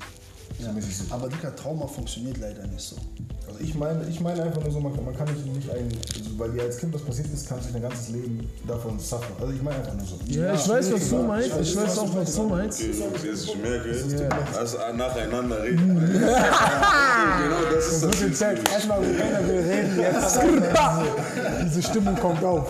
[0.74, 1.04] Mäßig so.
[1.14, 2.96] Aber Dicker, Trauma funktioniert leider nicht so.
[3.46, 5.88] Also ich meine, ich meine einfach nur so, man, kann- man kann nicht, nicht ein,
[6.16, 9.32] also weil dir als Kind was passiert ist, kannst du dein ganzes Leben davon suffern.
[9.40, 10.16] Also ich meine einfach nur so.
[10.26, 11.50] Ja, ich weiß, was du meinst.
[11.62, 12.80] Ich weiß auch, was du meinst.
[12.80, 13.88] Okay, jetzt ich merke,
[14.54, 15.98] das nacheinander reden.
[15.98, 18.20] genau, das ist das.
[18.20, 18.42] Jetzt.
[18.42, 20.40] Erstmal, wo keiner will reden, jetzt.
[21.64, 22.66] Diese Stimmung kommt auf.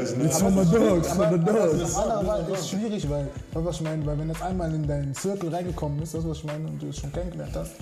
[0.00, 1.94] It's for my dogs, for the dogs.
[1.94, 5.14] War echt schwierig, weil, weißt du, was ich meine, weil wenn jetzt einmal in deinen
[5.14, 7.72] Zirkel reingekommen bist, das was ich meine, und du es schon kennengelernt hast,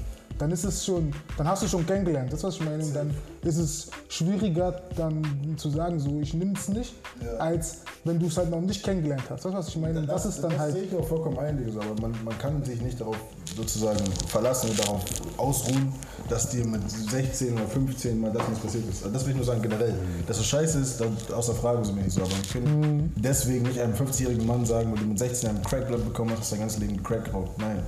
[0.40, 3.58] dann ist es schon, dann hast du schon kennengelernt, das was ich meine, dann ist
[3.58, 5.22] es schwieriger dann
[5.56, 6.94] zu sagen, so ich nehme es nicht,
[7.38, 9.44] als wenn du es halt noch nicht kennengelernt hast.
[9.44, 11.58] Das was ich meine, und das ist dann das halt sehe ich auch vollkommen ein,
[11.76, 13.16] aber man, man kann sich nicht darauf
[13.54, 15.04] sozusagen verlassen und darauf
[15.36, 15.92] ausruhen,
[16.30, 19.02] dass dir mit 16 oder 15 mal das nicht passiert ist.
[19.02, 19.94] Also das will ich nur sagen generell.
[20.26, 22.22] Dass es scheiße ist, dann außer Frage so nicht so.
[22.22, 26.04] Aber ich finde, deswegen nicht einem 50-jährigen Mann sagen, weil du mit 16 einen Crackblood
[26.04, 27.58] bekommen hast, hast dein ganzes Leben Crack geraucht.
[27.58, 27.82] Nein.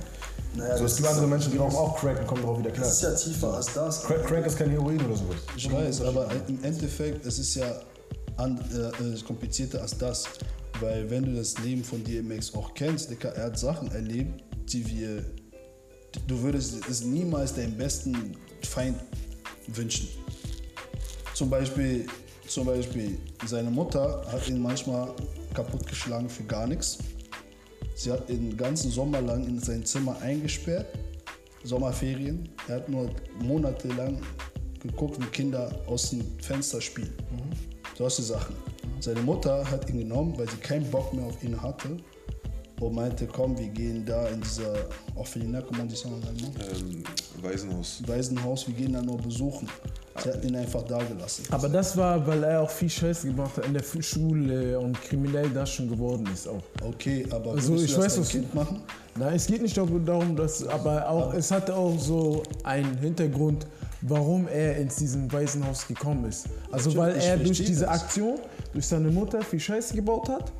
[0.55, 2.85] Naja, so, es gibt andere Menschen, die rauchen auch Crack und kommen darauf wieder klar.
[2.85, 4.03] Das ist ja tiefer als das.
[4.03, 5.37] Crack, Crack ist kein Heroin oder sowas.
[5.57, 7.81] Ich weiß, aber im Endeffekt, es ist ja
[8.37, 10.25] an, äh, äh, komplizierter als das.
[10.79, 14.85] Weil wenn du das Leben von DMX auch kennst, Dicker, er hat Sachen erlebt, die
[14.87, 15.23] wir,
[16.27, 18.97] du würdest es niemals deinem besten Feind
[19.67, 20.09] wünschen.
[21.33, 22.05] Zum Beispiel,
[22.47, 25.13] zum Beispiel, seine Mutter hat ihn manchmal
[25.53, 26.97] kaputtgeschlagen für gar nichts.
[27.95, 30.87] Sie hat ihn den ganzen Sommer lang in sein Zimmer eingesperrt,
[31.63, 32.49] Sommerferien.
[32.67, 33.09] Er hat nur
[33.41, 34.21] monatelang
[34.81, 37.13] geguckt, wie Kinder aus dem Fenster spielen.
[37.97, 38.55] Solche Sachen.
[38.99, 41.97] Seine Mutter hat ihn genommen, weil sie keinen Bock mehr auf ihn hatte
[42.79, 44.73] und meinte, komm, wir gehen da in dieser
[45.15, 46.55] Orphelinat, comment on dit ça en allemand?
[46.59, 47.03] Ähm,
[47.41, 48.01] Waisenhaus.
[48.07, 49.67] Waisenhaus, wir gehen da nur besuchen.
[50.21, 51.43] Sie hat ihn einfach da gelassen.
[51.49, 55.49] Aber das war, weil er auch viel Scheiße gemacht hat in der Schule und kriminell
[55.49, 56.61] das schon geworden ist auch.
[56.83, 58.81] Okay, aber Also, ich du das weiß, Kind machen?
[59.15, 63.65] Nein, es geht nicht darum, dass, aber auch, es hatte auch so einen Hintergrund,
[64.01, 66.45] warum er ins diesem Waisenhaus gekommen ist.
[66.71, 67.87] Also weil er durch diese.
[67.87, 68.39] Aktion,
[68.73, 70.51] durch seine Mutter viel Scheiße gebaut hat.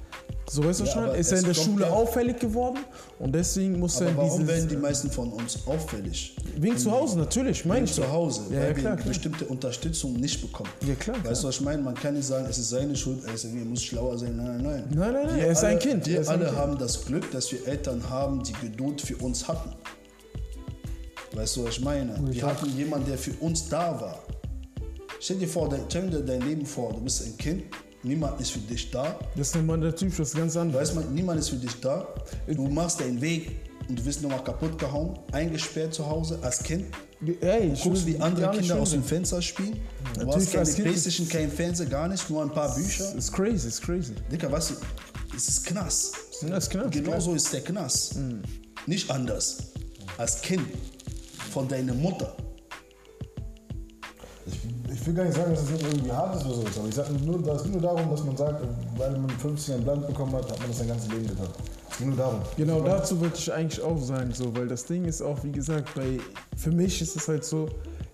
[0.49, 2.79] So weißt du Ja, schon, ist er in der Schule auffällig geworden
[3.17, 6.36] und deswegen muss er Aber in warum werden die meisten von uns auffällig?
[6.58, 8.12] Wegen zu Hause, natürlich, meine Wegen ich zu.
[8.12, 9.08] Hause, Ja, weil ja, wir klar, klar.
[9.08, 10.69] bestimmte Unterstützung nicht bekommen.
[10.86, 11.82] Ja, klar, Weißt du, was ich meine?
[11.82, 14.36] Man kann nicht sagen, es ist seine Schuld, er, ist, er muss schlauer sein.
[14.38, 14.84] Nein, nein, nein.
[14.93, 16.58] Nein, nein, nein, Wir er ist alle, ein Kind, er Wir alle Kind.
[16.58, 19.71] haben das Glück, dass wir Eltern haben, die Geduld für uns hatten.
[21.34, 22.15] Weißt du, was ich meine?
[22.32, 24.19] Wir hatten jemanden, der für uns da war.
[25.19, 27.63] Stell dir vor, dein, stell dir dein Leben vor, du bist ein Kind,
[28.03, 29.17] niemand ist für dich da.
[29.35, 30.81] Das ist nochmal der Typ, das ist ganz anders.
[30.81, 32.07] Weiß man, niemand ist für dich da.
[32.47, 33.51] Du machst deinen Weg
[33.89, 36.85] und du wirst nochmal kaputt gehauen, eingesperrt zu Hause als Kind.
[37.41, 39.79] Ey, Du guckst, wie andere Kinder aus dem Fenster spielen.
[40.13, 43.03] Du Natürlich, hast keine ist- Playstation, kein Fernseher, gar nicht, nur ein paar Bücher.
[43.05, 43.17] sein.
[43.17, 44.13] It's crazy, it's crazy.
[44.31, 44.73] Dicker, weißt du,
[45.35, 46.13] es ist Knast.
[46.41, 46.89] Das ist klar.
[46.89, 48.15] Genau so ist der Knast.
[48.87, 49.57] Nicht anders.
[50.17, 50.63] Als Kind
[51.51, 52.35] von deiner Mutter.
[54.45, 54.72] Ich, ich
[55.03, 56.95] ich will gar nicht sagen, dass es nicht irgendwie hart ist oder so, aber ich
[56.95, 58.63] sage nur, es geht nur darum, dass man sagt,
[58.95, 61.47] weil man 15 ein Blatt bekommen hat, hat man das sein ganzes Leben getan.
[61.91, 62.39] Es geht nur darum.
[62.55, 65.93] Genau dazu wollte ich eigentlich auch sagen, so, weil das Ding ist auch, wie gesagt,
[65.93, 66.21] bei,
[66.55, 67.67] für mich ist es halt so,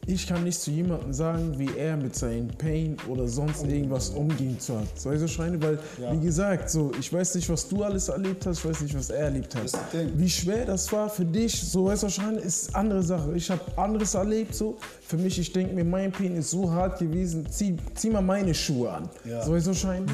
[0.08, 4.60] ich kann nicht zu jemandem sagen, wie er mit seinem Pain oder sonst irgendwas umgehen
[4.60, 4.88] zu hat.
[5.00, 5.62] Soll ich so schreien?
[5.62, 6.12] Weil, Ja.
[6.14, 9.10] wie gesagt, so, ich weiß nicht, was du alles erlebt hast, ich weiß nicht, was
[9.12, 9.72] er erlebt hat.
[10.16, 13.34] Wie schwer das war für dich, so weißt du schreien, ist andere Sache.
[13.36, 14.78] Ich habe anderes erlebt, so.
[15.02, 18.54] Für mich, ich denke mir, mein Pain ist so hart gewesen, zieh, zieh mal meine
[18.54, 19.10] Schuhe an.
[19.26, 19.44] Ja.
[19.44, 20.06] So weißt du schreien?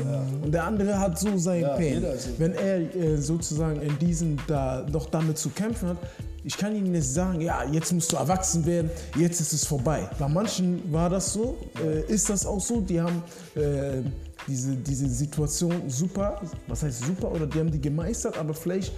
[0.44, 2.02] Und der andere hat so sein Ja, Pain.
[2.18, 2.30] so.
[2.38, 5.98] Wenn er äh, sozusagen in diesem da noch damit zu kämpfen hat,
[6.46, 10.08] ich kann ihm nicht sagen, ja, jetzt musst du erwachsen werden, jetzt ist es vorbei.
[10.20, 13.24] Bei manchen war das so, äh, ist das auch so, die haben
[13.56, 14.04] äh,
[14.48, 18.94] diese, diese Situation super, was heißt super, oder die haben die gemeistert, aber vielleicht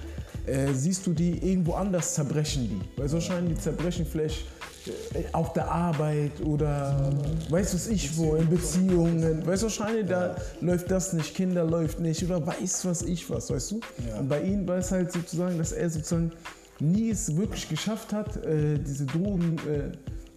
[0.45, 2.99] äh, siehst du die irgendwo anders zerbrechen die.
[2.99, 4.43] Weil so scheinen die zerbrechen vielleicht
[5.13, 7.13] äh, auf der Arbeit oder
[7.49, 9.45] weiß was ich wo, in Beziehungen.
[9.47, 13.49] Weißt du, wahrscheinlich da läuft das nicht, Kinder läuft nicht oder weiß was ich was,
[13.49, 13.79] weißt du?
[14.19, 16.33] Und bei ihm war es halt sozusagen, dass er sozusagen
[16.79, 19.91] nie es wirklich geschafft hat, äh, diese Drogen äh,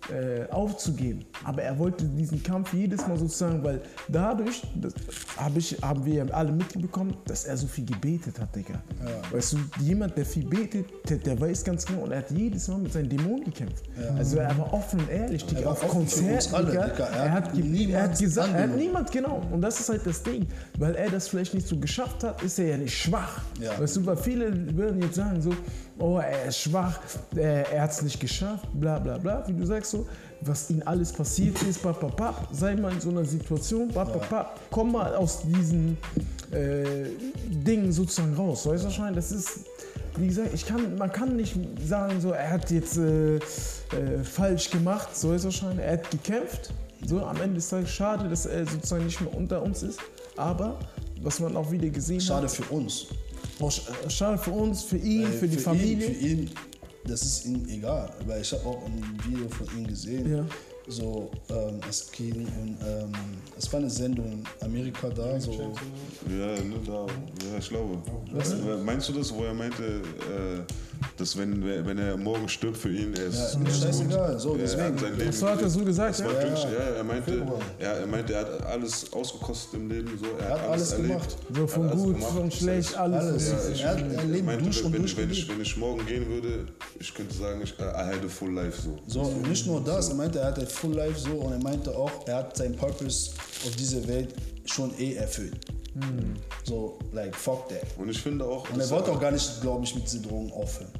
[0.09, 1.25] äh, aufzugeben.
[1.45, 4.95] Aber er wollte diesen Kampf jedes Mal sozusagen, weil dadurch, das
[5.37, 8.83] hab ich, haben wir ja alle mitbekommen, dass er so viel gebetet hat, Digga.
[9.31, 12.67] Weißt du, jemand, der viel betet, der, der weiß ganz genau, und er hat jedes
[12.69, 13.85] Mal mit seinen Dämonen gekämpft.
[14.17, 16.89] Also er war offen und ehrlich, Digga, war auf Konzerten, alle, Digga.
[16.89, 17.05] Digga.
[17.05, 19.43] Er Er hat er hat gesagt, er hat niemand, genau.
[19.53, 20.47] Und das ist halt das Ding.
[20.79, 23.43] Weil er das vielleicht nicht so geschafft hat, ist er ja nicht schwach.
[23.61, 23.79] Ja.
[23.79, 25.51] Weißt du, weil viele würden jetzt sagen so,
[26.01, 26.99] oh, er ist schwach,
[27.37, 30.07] er, er hat es nicht geschafft, bla bla bla, wie du sagst so,
[30.41, 34.13] was ihm alles passiert ist, pap, pap, pap, sei mal in so einer Situation, pap,
[34.13, 35.99] pap, pap, komm mal aus diesen
[36.51, 37.11] äh,
[37.49, 38.67] Dingen sozusagen raus.
[38.67, 39.67] Weißt du, wahrscheinlich, das ist,
[40.17, 41.55] wie gesagt, ich kann, man kann nicht
[41.87, 43.41] sagen, so, er hat jetzt äh, äh,
[44.25, 46.73] falsch gemacht, so ist wahrscheinlich, er hat gekämpft.
[47.07, 49.99] So, am Ende des Tages schade, dass er sozusagen nicht mehr unter uns ist,
[50.37, 50.79] aber
[51.23, 53.07] was man auch wieder gesehen Schade hat, für uns.
[53.63, 56.07] Auch sch- äh, schade für uns, für ihn, Weil für die Familie.
[56.09, 56.51] Ihn, für ihn,
[57.05, 58.11] das ist ihm egal.
[58.27, 60.31] Weil ich habe auch ein Video von ihm gesehen.
[60.31, 60.45] Ja.
[60.91, 63.13] So, ähm, es ging um, ähm,
[63.57, 65.53] es war eine Sendung in Amerika da, so.
[65.53, 65.57] Ja,
[66.65, 67.99] ne, da, ja, ich glaube.
[68.35, 70.63] Äh, Meinst du das, wo er meinte, äh,
[71.17, 73.73] dass wenn, wenn er morgen stirbt für ihn, er ist, Ja, er ist gut.
[73.73, 74.83] scheißegal, so, Er deswegen.
[74.83, 76.27] hat sein Leben Das hat er so gesagt, ja?
[76.27, 77.47] glücklich, ja, er meinte,
[77.81, 81.09] ja, er meinte, er hat alles ausgekostet im Leben, so, er, Er hat alles erlebt.
[81.09, 81.37] gemacht.
[81.55, 82.33] So von alles gut, gemacht.
[82.33, 83.25] von schlecht, alles.
[83.25, 83.49] alles.
[83.49, 85.77] Ja, was- ich, Er hat- er meinte, durch und wenn, durch wenn, ich, wenn ich
[85.77, 86.67] morgen gehen würde,
[86.99, 88.99] ich könnte sagen, ich, I had a full life so.
[89.07, 91.95] So, und nicht nur das, er meinte, er hatte Full Life so und er meinte
[91.95, 93.33] auch, er hat seinen Purpose
[93.67, 95.67] auf dieser Welt schon eh erfüllt.
[96.65, 97.85] So, like, fuck that.
[97.99, 100.53] Und ich finde auch, Und er wollte auch gar nicht, glaube ich, mit diesen Drogen
[100.53, 100.91] aufhören.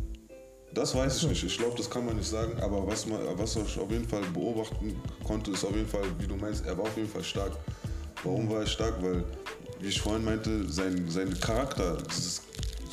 [0.75, 1.45] Das weiß ich nicht.
[1.45, 2.61] Ich glaube, das kann man nicht sagen.
[2.61, 6.27] Aber was, man, was ich auf jeden Fall beobachten konnte, ist auf jeden Fall, wie
[6.27, 7.53] du meinst, er war auf jeden Fall stark.
[8.23, 9.03] Warum war er stark?
[9.03, 9.25] Weil,
[9.81, 12.43] wie ich vorhin meinte, sein, sein Charakter, dieses,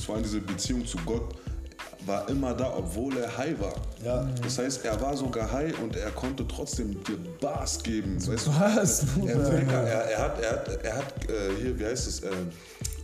[0.06, 1.36] vor allem diese Beziehung zu Gott,
[2.08, 3.76] war immer da, obwohl er high war.
[4.04, 4.28] Ja.
[4.41, 8.15] Das heißt, er war sogar high und er konnte trotzdem dir Bars geben.
[8.26, 8.52] Weißt du?
[8.52, 9.06] Was?
[9.26, 9.36] Er,
[9.67, 12.30] er, er hat, er hat, er hat äh, hier, wie heißt es, äh,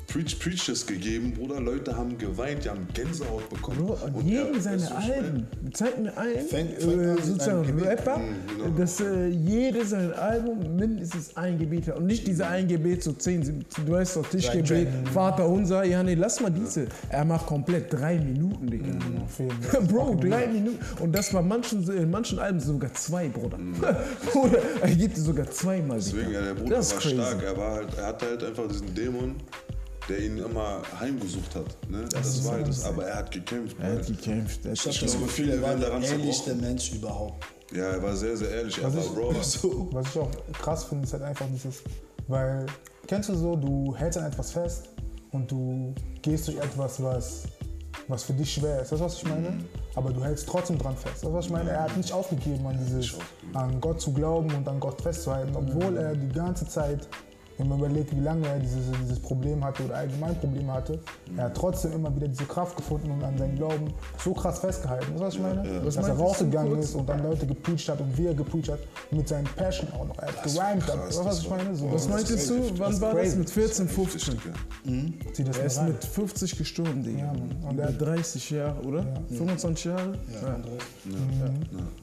[0.08, 1.60] Preach, Preaches gegeben, Bruder.
[1.60, 3.78] Leute haben geweint, die haben Gänsehaut bekommen.
[3.86, 4.84] Bro, und jeden seine?
[4.96, 5.48] Alben.
[5.74, 7.80] Zeig mir ein, Fängt- fängt an äh, sozusagen.
[7.82, 8.20] Rapper,
[8.58, 8.70] genau.
[8.78, 11.98] dass äh, jede sein Album mindestens ein Gebet hat.
[11.98, 15.84] Und nicht diese ein Gebet, so zehn, du weißt doch, Tischgebet, Vater unser.
[15.84, 16.88] Ja, nee, lass mal diese.
[17.10, 18.86] Er macht komplett drei Minuten, Digga.
[19.28, 19.82] Fall.
[19.88, 20.80] Bro, drei Minuten.
[21.00, 23.58] Und das bei manchen, in manchen Alben sogar zwei, Bruder.
[24.36, 25.98] Oder er gibt es sogar zweimal.
[25.98, 27.16] Deswegen, ja, der Bruder Das ist war crazy.
[27.16, 27.44] stark.
[27.44, 29.36] Er, war halt, er hatte halt einfach diesen Dämon,
[30.10, 31.66] der ihn immer heimgesucht hat.
[31.90, 32.06] Ne?
[32.12, 33.78] Das, war halt das, aber er hat gekämpft.
[33.80, 34.66] Er hat gekämpft.
[34.66, 36.56] Er Ich Ich das glaube, Gefühl, viele er war werden der daran ehrlichste.
[36.56, 37.46] Mensch überhaupt.
[37.72, 38.78] ja, er war sehr, sehr ehrlich.
[38.80, 39.34] Er Was war ich- Bro.
[39.44, 39.90] So.
[39.92, 40.30] Was ich auch
[40.62, 41.82] krass finde, ist halt einfach dieses,
[42.28, 42.66] weil,
[43.08, 44.90] kennst du so, du hältst an etwas fest
[45.32, 47.44] und du gehst durch etwas, was,
[48.08, 48.92] was für dich schwer ist.
[48.92, 49.54] Das ist, was ich meine?
[49.96, 51.16] Aber du hältst trotzdem dran fest.
[51.24, 51.70] Das ist, was ich meine?
[51.70, 53.14] Er hat nicht aufgegeben, an, dieses,
[53.54, 57.08] an Gott zu glauben und an Gott festzuhalten, obwohl er die ganze Zeit,
[57.58, 61.00] wenn man überlegt, wie lange er dieses, dieses Problem hatte oder allgemein Probleme hatte,
[61.38, 65.06] er hat trotzdem immer wieder diese Kraft gefunden und an seinem Glauben so krass festgehalten.
[65.14, 65.86] Das ist, was ich meine?
[65.86, 68.70] Was Dass er du rausgegangen ist und dann Leute gepreacht hat und wie er gepreacht
[68.70, 68.80] hat,
[69.12, 70.18] mit seinem Passion auch noch.
[70.20, 70.88] Er hat gerimt.
[70.88, 71.76] Weißt du, was ich meine?
[71.76, 72.72] So, Was meintest du?
[72.78, 73.36] Wann war das?
[73.36, 74.34] Mit 14, 15?
[74.34, 75.32] Richtig, ja.
[75.34, 75.88] Zieh das Er ist rein.
[75.90, 77.20] mit 50 gestorben, Digga.
[77.20, 77.70] Ja.
[77.70, 79.06] Und er- 30 Jahre, oder?
[79.30, 80.14] 25 Jahre?
[80.34, 80.56] Ja.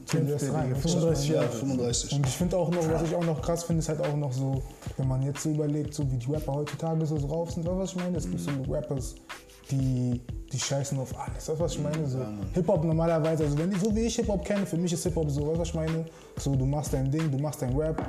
[0.05, 0.75] Zieh das Digga, rein.
[0.75, 1.49] 35 Ja, Jahre.
[1.49, 2.13] 35.
[2.13, 4.31] Und ich finde auch noch, was ich auch noch krass finde, ist halt auch noch
[4.31, 4.61] so,
[4.97, 7.79] wenn man jetzt so überlegt, so wie die Rapper heutzutage so drauf sind, weißt du,
[7.79, 8.17] was ich meine?
[8.17, 9.15] Es gibt so Rappers,
[9.69, 11.47] die, die scheißen auf alles.
[11.47, 12.07] Weißt du, was ich meine?
[12.07, 12.19] So,
[12.53, 15.41] Hip-Hop normalerweise, also wenn die so wie ich Hip-Hop kenne, für mich ist Hip-Hop so,
[15.47, 16.05] weißt du, was ich meine?
[16.37, 18.01] So, du machst dein Ding, du machst dein Rap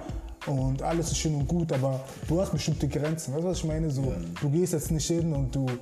[0.47, 3.33] und alles ist schön und gut, aber du hast bestimmte Grenzen.
[3.33, 3.89] Weißt du, was ich meine?
[3.91, 5.77] So, Du gehst jetzt nicht hin und du, weißt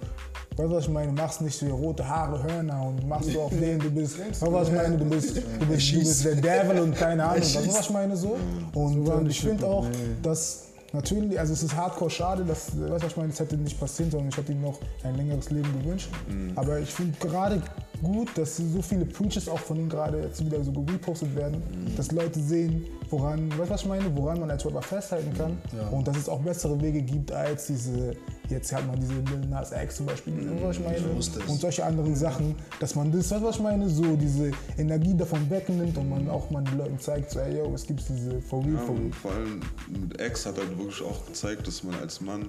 [0.58, 1.06] du, was ich meine?
[1.08, 4.42] Du machst nicht so rote Haare, Hörner und machst so auf den, du bist, weißt
[4.42, 4.98] du, was ich meine?
[4.98, 7.90] Du bist, du bist, du bist der Devil und keine Ahnung, weißt du, was ich
[7.90, 8.14] meine?
[8.16, 8.36] So.
[8.74, 9.86] Und äh, ich finde auch,
[10.22, 13.56] dass Natürlich, also es ist hardcore schade, dass, weißt du, was ich meine, das hätte
[13.56, 14.28] nicht passieren sollen.
[14.28, 16.08] Ich hätte ihm noch ein längeres Leben gewünscht.
[16.56, 17.62] Aber ich finde gerade
[18.02, 21.62] gut, dass so viele Preaches auch von ihm gerade jetzt wieder so repostet werden,
[21.96, 25.58] dass Leute sehen, woran, weißt du, was ich meine, woran man als Rapper festhalten kann.
[25.92, 28.16] Und dass es auch bessere Wege gibt als diese,
[28.50, 30.98] jetzt hat man diese Lil Nas X zum Beispiel, du, was ich meine?
[31.16, 31.28] das.
[31.48, 35.96] Und solche anderen Sachen, dass man das, was ich meine, so diese Energie davon wegnimmt
[35.96, 38.74] und man auch mal den Leuten zeigt, so, ey, yo, es gibt diese For Real,
[38.74, 39.12] Ja, For Real.
[39.12, 42.48] vor allem mit X hat halt wirklich auch gezeigt, dass man als Mann,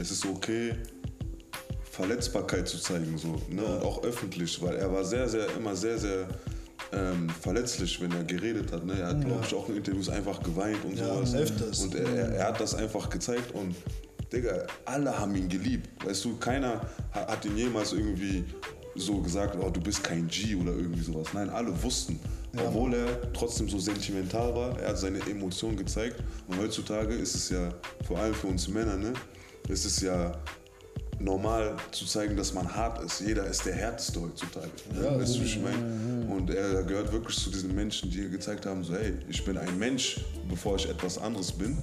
[0.00, 0.74] es ist okay,
[1.90, 3.64] Verletzbarkeit zu zeigen, so, ne?
[3.64, 6.28] und auch öffentlich, weil er war sehr, sehr, immer sehr, sehr
[6.92, 8.86] ähm, verletzlich, wenn er geredet hat.
[8.86, 8.94] Ne?
[9.00, 11.34] Er hat, glaube ich, auch in Interviews einfach geweint und Ja, sowas.
[11.34, 11.80] öfters.
[11.82, 13.74] Und er, er, er hat das einfach gezeigt und
[14.32, 16.04] Digga, alle haben ihn geliebt.
[16.04, 16.80] Weißt du, keiner
[17.14, 18.44] ha- hat ihn jemals irgendwie
[18.94, 21.28] so gesagt, oh, du bist kein G oder irgendwie sowas.
[21.32, 22.18] Nein, alle wussten.
[22.66, 26.16] Obwohl er trotzdem so sentimental war, er hat seine Emotionen gezeigt.
[26.48, 27.72] Und heutzutage ist es ja,
[28.06, 29.12] vor allem für uns Männer, ne,
[29.68, 30.32] ist es ja
[31.20, 33.20] normal zu zeigen, dass man hart ist.
[33.20, 34.68] Jeder ist der Härteste heutzutage.
[34.94, 35.18] Ne?
[35.20, 36.26] weißt du, wie ich meine?
[36.34, 39.78] Und er gehört wirklich zu diesen Menschen, die gezeigt haben, so, hey, ich bin ein
[39.78, 41.78] Mensch, bevor ich etwas anderes bin.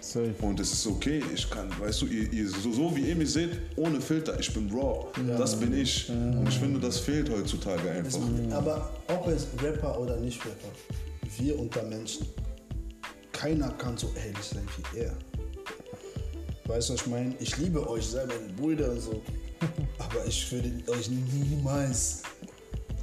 [0.00, 0.34] Safe.
[0.40, 3.32] Und es ist okay, ich kann, weißt du, ihr, ihr, so, so wie ihr mich
[3.32, 5.06] seht, ohne Filter, ich bin raw.
[5.36, 6.08] Das bin ich.
[6.08, 8.20] Und ich finde, das fehlt heutzutage einfach.
[8.52, 10.68] Aber ob es Rapper oder nicht Rapper,
[11.38, 12.26] wir unter Menschen,
[13.32, 15.14] keiner kann so ehrlich sein wie er.
[16.66, 17.34] Weißt du, was ich meine?
[17.40, 19.22] Ich liebe euch, seid meine Brüder und so.
[19.98, 22.22] Aber ich würde euch niemals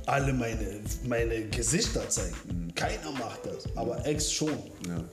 [0.05, 2.71] alle meine, meine Gesichter zeigen.
[2.75, 3.65] Keiner macht das.
[3.75, 4.49] Aber Ex schon.
[4.87, 5.03] Ja.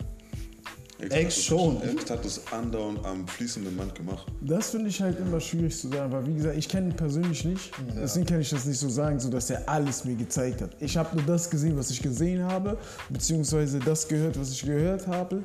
[1.10, 1.82] Ex das- schon.
[1.82, 4.26] Ex hat das andauernd am fließenden Band gemacht.
[4.40, 7.44] Das finde ich halt immer schwierig zu sagen, weil wie gesagt, ich kenne ihn persönlich
[7.44, 7.70] nicht.
[7.96, 10.70] Deswegen kann ich das nicht so sagen, so dass er alles mir gezeigt hat.
[10.80, 12.76] Ich habe nur das gesehen, was ich gesehen habe,
[13.10, 15.42] beziehungsweise das gehört, was ich gehört habe.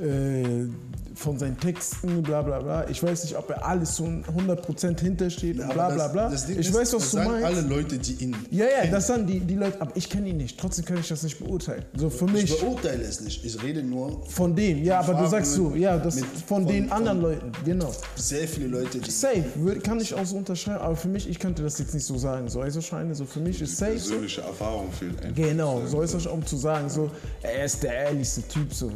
[0.00, 0.66] Äh,
[1.14, 2.88] von seinen Texten, bla bla bla.
[2.88, 6.28] Ich weiß nicht, ob er alles so 100% hintersteht und bla bla das- bla.
[6.30, 7.44] das Ding ich weiß, was das du meinst.
[7.44, 8.92] alle Leute, die ihn ja, ja, kennen.
[8.92, 10.58] das sind die, die Leute, aber ich kenne ihn nicht.
[10.58, 11.84] Trotzdem kann ich das nicht beurteilen.
[11.96, 13.44] So für Ich mich, beurteile es nicht.
[13.44, 16.66] Ich rede nur von dem, ja, aber du sagst so, ja, das Mit- von, von-
[16.66, 17.92] den von- anderen Leuten, genau.
[18.16, 19.44] sehr viele Leute, die Safe,
[19.82, 22.48] kann ich auch so unterschreiben, aber für mich, ich könnte das jetzt nicht so sagen.
[22.48, 23.98] So also scheine, so für mich ist safe.
[23.98, 24.10] So.
[24.10, 25.34] Persönliche Erfahrung fehlt einfach.
[25.42, 27.10] Genau, so ist es um zu sagen, so,
[27.42, 28.90] er ist der ehrlichste Typ, so,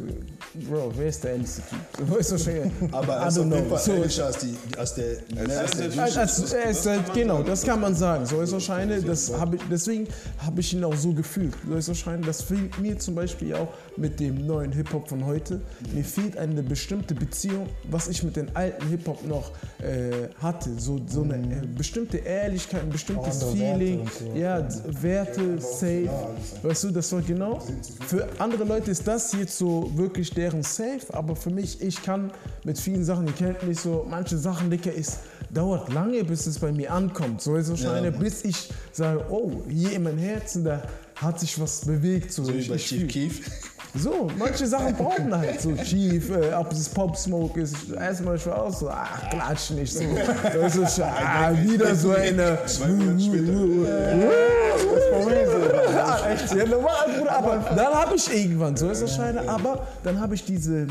[0.68, 1.62] Bro, wer ist der ehrlichste
[1.96, 2.06] Typ?
[2.28, 2.72] So schon.
[2.92, 3.68] Aber er ist auf jeden.
[3.68, 6.02] Fall So, ehrlicher als, die, als der als der Mehrste.
[6.02, 8.26] als, als, er ist halt, genau, das kann man sagen.
[8.26, 10.06] So ist wahrscheinlich, das hab ich, deswegen
[10.38, 11.54] habe ich ihn auch so gefühlt.
[11.68, 15.60] So ist wahrscheinlich, das fehlt mir zum Beispiel auch mit dem neuen Hip-Hop von heute.
[15.92, 20.70] Mir fehlt eine bestimmte Beziehung, was ich mit dem alten Hip-Hop noch äh, hatte.
[20.78, 24.00] So, so eine äh, bestimmte Ehrlichkeit, ein bestimmtes Werte Feeling.
[24.00, 24.32] und so.
[24.34, 24.66] Ja,
[25.00, 26.08] Werte, safe.
[26.62, 27.60] Weißt du, das war genau.
[28.06, 32.32] Für andere Leute ist das jetzt so wirklich deren Safe, aber für mich, ich kann
[32.64, 35.18] mit vielen Sachen, ihr kennt mich so, manche Sachen, Dicker, ist
[35.50, 37.40] dauert lange, bis es bei mir ankommt.
[37.40, 40.82] So ist wahrscheinlich, bis ich sage, oh, hier in meinem Herzen, da
[41.14, 42.32] hat sich was bewegt.
[42.32, 43.50] So, So wie bei Chief Keef.
[43.98, 47.74] So, manche Sachen brauchen halt so Chief, äh, ob es Pop Smoke ist.
[47.90, 50.04] Erstmal schon auch so, ach, klatsch nicht so.
[50.42, 52.58] Das ist schon, ah, wieder so eine.
[56.32, 57.36] Echt, ja, normal, Bruder.
[57.36, 60.86] Aber dann habe ich irgendwann, so ist das Scheine, aber dann habe ich diese,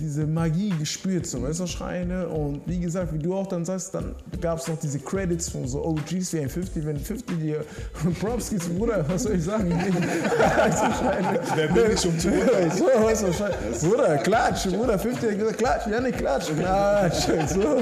[0.00, 2.28] diese Magie gespürt, so ist das Scheine.
[2.28, 5.66] Und wie gesagt, wie du auch dann sagst, dann gab es noch diese Credits von
[5.66, 7.64] so OGs wie ein 50, wenn 50 dir
[8.20, 9.70] Props gibt, Bruder, was soll ich sagen?
[11.54, 12.70] Wer bin ich, um zu urteilen?
[12.72, 13.54] So, weißt du, Scheine.
[13.80, 17.78] Bruder, klatsch, Bruder, 50 hat gesagt, klatsch, ja, nicht klatsch, klatsch, so.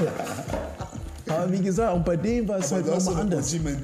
[1.27, 3.53] Aber wie gesagt, und bei dem war es halt Das ist nochmal anders.
[3.53, 3.77] Ne?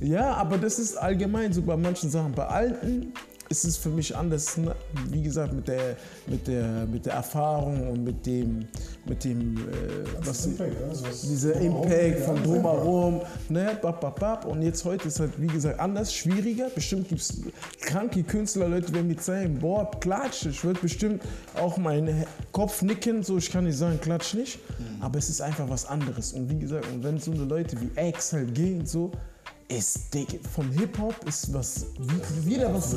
[0.00, 2.32] Ja, aber das ist allgemein so bei manchen Sachen.
[2.32, 3.12] Bei alten
[3.48, 4.56] ist es für mich anders.
[4.56, 4.74] ne?
[5.10, 8.66] Wie gesagt, mit der, mit der, mit der Erfahrung und mit dem,
[9.06, 14.18] mit dem, äh, was, Impact, ja, so was dieser Impact von drumherum, ne, bap, bap,
[14.18, 14.44] bap.
[14.46, 16.68] Und jetzt heute ist halt, wie gesagt, anders, schwieriger.
[16.74, 17.42] Bestimmt gibt es
[17.80, 20.46] kranke Künstler, Leute werden mir sagen, boah, klatsch.
[20.46, 21.22] Ich würde bestimmt
[21.60, 24.58] auch meinen Kopf nicken, so ich kann nicht sagen, klatsch nicht.
[25.00, 26.32] Aber es ist einfach was anderes.
[26.32, 29.10] Und wie gesagt, und wenn so eine Leute wie X halt gehen, so,
[29.76, 29.98] ist
[30.54, 32.92] von Hip-Hop ist was wie- wieder was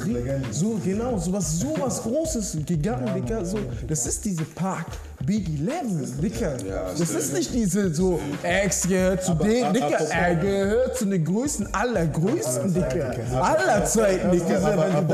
[0.52, 3.44] so genau so was so was Großes gegangen, Digga.
[3.46, 4.86] So, das ist diese Park
[5.28, 6.56] Biggie Level, Dicker.
[6.66, 8.18] Ja, das ist nicht diese so,
[8.66, 13.13] X gehört zu den, Dicker, er gehört zu den größten aller größten, Dicker.
[13.34, 14.62] Aller Zeiten, Dicker.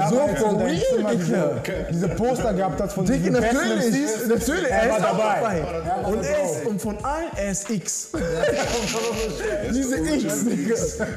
[0.10, 1.88] So for real, diese, Dicker.
[1.92, 3.96] diese Poster gehabt hast von Dicker, natürlich,
[4.28, 5.64] natürlich, er war ist auch dabei.
[6.06, 8.10] Und, er ist, und von allen, er ist X.
[9.74, 10.76] diese X, Digga.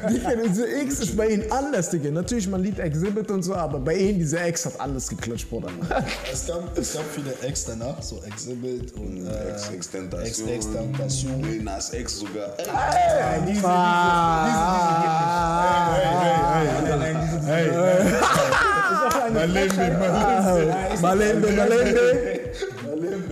[0.09, 2.09] Digga, diese X ist bei ihnen anders, Digga.
[2.09, 5.69] Natürlich, man liebt Exhibit und so, aber bei ihnen, diese X hat alles geklatscht, Bruder.
[6.33, 10.49] Es gab, es gab viele Ex danach, so Exhibit und äh, Ex Extentation.
[10.49, 11.43] Extentation.
[11.43, 12.53] Lil Nas X sogar.
[12.59, 13.61] Ja, diese,
[21.01, 22.37] Malembe, Malembe.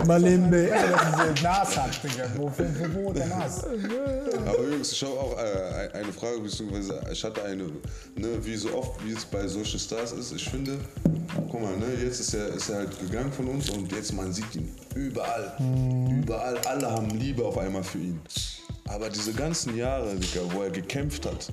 [0.06, 0.70] Malembe.
[0.72, 2.30] diese Nas hat, Digga.
[2.36, 3.64] Wo, wo, wo der Nas?
[3.64, 8.74] Aber Jungs, ich habe auch äh, eine Frage, beziehungsweise ich hatte eine, ne, wie so
[8.76, 10.32] oft, wie es bei solchen Stars ist.
[10.34, 10.78] Ich finde,
[11.50, 14.32] guck mal, ne, jetzt ist er, ist er halt gegangen von uns und jetzt man
[14.32, 15.54] sieht ihn überall.
[16.10, 18.22] Überall, alle haben Liebe auf einmal für ihn.
[18.88, 21.52] Aber diese ganzen Jahre, Digga, wo er gekämpft hat,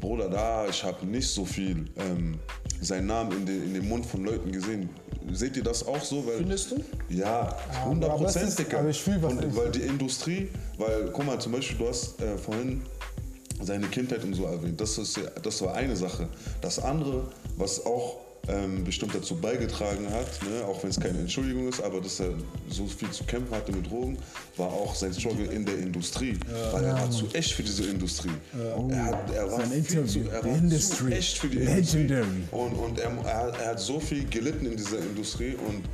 [0.00, 2.38] Bruder, da, ich habe nicht so viel ähm,
[2.80, 4.88] seinen Namen in den, in den Mund von Leuten gesehen.
[5.30, 6.26] Seht ihr das auch so?
[6.26, 6.84] Weil, Findest du?
[7.10, 11.26] Ja, aber 100 das Prozent, also ich fühl, was Und, weil die Industrie, weil, guck
[11.26, 12.82] mal, zum Beispiel, du hast äh, vorhin
[13.62, 14.80] seine Kindheit und so erwähnt.
[14.80, 16.28] Das, ist, das war eine Sache.
[16.62, 18.16] Das andere, was auch
[18.48, 22.32] ähm, bestimmt dazu beigetragen hat, ne, auch wenn es keine Entschuldigung ist, aber dass er
[22.68, 24.18] so viel zu kämpfen hatte mit Drogen,
[24.56, 26.38] war auch sein Struggle in der Industrie.
[26.72, 28.30] weil er war zu echt für diese Industrie.
[28.90, 32.22] Er, hat, er war Sein viel zu, er war zu echt für die Legendary.
[32.22, 32.42] Industrie.
[32.50, 35.84] Und, und er, er, hat- er hat so viel gelitten in dieser Industrie und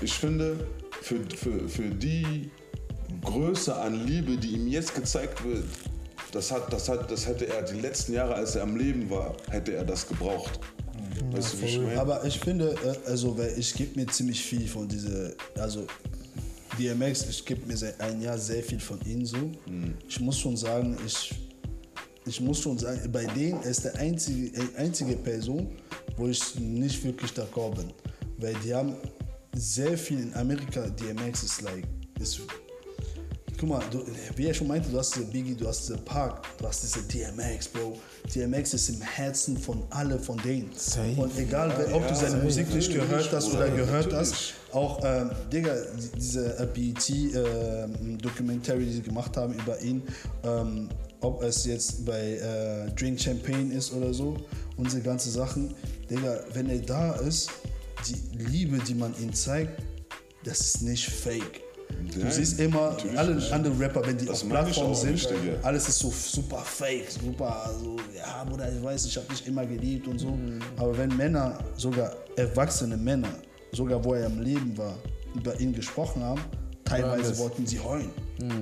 [0.00, 0.66] ich finde,
[1.02, 2.50] für, für, für die
[3.22, 5.64] Größe an Liebe, die ihm jetzt gezeigt wird,
[6.32, 9.34] das, hat, das, hat, das hätte er die letzten Jahre, als er am Leben war,
[9.50, 10.58] hätte er das gebraucht.
[11.30, 12.00] Weißt du, wie ich meine?
[12.00, 15.86] Aber ich finde, äh, also, weil ich gebe mir ziemlich viel von diese, also
[16.78, 19.50] DMX, ich gebe mir seit einem Jahr sehr viel von ihnen so.
[20.08, 21.34] Ich muss schon sagen, ich,
[22.26, 25.68] ich muss schon sagen, bei denen ist der einzige, äh, einzige Person,
[26.16, 27.92] wo ich nicht wirklich d'accord bin.
[28.38, 28.96] Weil die haben
[29.54, 31.86] sehr viel in Amerika, DMX ist like,
[32.20, 32.40] ist
[33.66, 34.04] Guck mal, du,
[34.36, 37.00] wie er schon meinte, du hast diese Biggie, du hast diese Park, du hast diese
[37.00, 37.96] DMX, Bro.
[38.34, 40.70] DMX ist im Herzen von alle von denen.
[40.76, 41.14] Safe.
[41.16, 44.32] Und egal, wer, ob du seine Musik nicht gehört hast oder gehört natürlich.
[44.32, 50.02] hast, auch, ähm, Digga, die- diese äh, BET-Documentary, die sie gemacht haben über ihn,
[50.42, 50.90] ähm,
[51.22, 54.36] ob es jetzt bei äh, Drink Champagne ist oder so,
[54.76, 55.74] unsere ganze Sachen,
[56.10, 57.48] Digga, wenn er da ist,
[58.06, 59.82] die Liebe, die man ihm zeigt,
[60.44, 61.62] das ist nicht fake.
[62.14, 65.28] Du siehst immer, alle anderen Rapper, wenn die Das auf meine Plattform sind, nicht,
[65.62, 69.66] alles ist so super fake, super so, ja, Bruder, ich weiß, ich habe dich immer
[69.66, 70.28] geliebt und so.
[70.28, 70.60] Mhm.
[70.76, 73.28] Aber wenn Männer, sogar erwachsene Männer,
[73.72, 74.96] sogar wo er am Leben war,
[75.34, 76.40] über ihn gesprochen haben,
[76.84, 78.10] teilweise wollten sie heulen.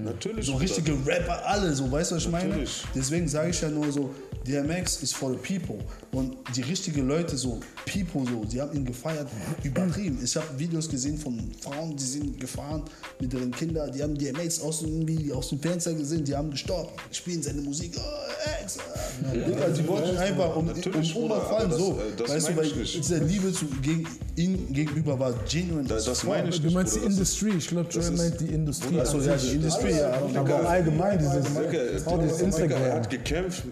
[0.04, 0.46] Natürlich.
[0.46, 2.48] So richtige Rapper, alle, so weißt du, was ich meine?
[2.48, 2.84] Natürlich.
[2.94, 4.14] Deswegen sage ich ja nur so,
[4.46, 5.78] DMX ist for the people.
[6.12, 9.28] Und die richtigen Leute, so People, so, die haben ihn gefeiert,
[9.62, 10.18] übertrieben.
[10.22, 12.82] Ich habe Videos gesehen von Frauen, die sind gefahren
[13.20, 16.50] mit ihren Kindern, die haben DMX aus dem, irgendwie aus dem Fenster gesehen, die haben
[16.50, 18.76] gestoppt, spielen seine Musik, oh, X.
[18.76, 19.44] äh.
[19.48, 21.98] Digga, die wollten einfach um, um das, so.
[21.98, 25.84] äh, das weißt du, weil diese Liebe zu, gegen ihn gegenüber war genuine.
[25.88, 26.74] Das, as das meine ich Du nicht.
[26.74, 27.52] meinst die Industrie.
[27.56, 28.98] Ich glaube, Joel meint die Industrie.
[29.00, 30.12] Achso, ja, die Industrie, ja.
[30.34, 32.82] Aber allgemein dieses, er Instagram.
[32.92, 33.64] hat gekämpft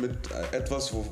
[0.00, 0.12] mit
[0.52, 1.04] etwas, wo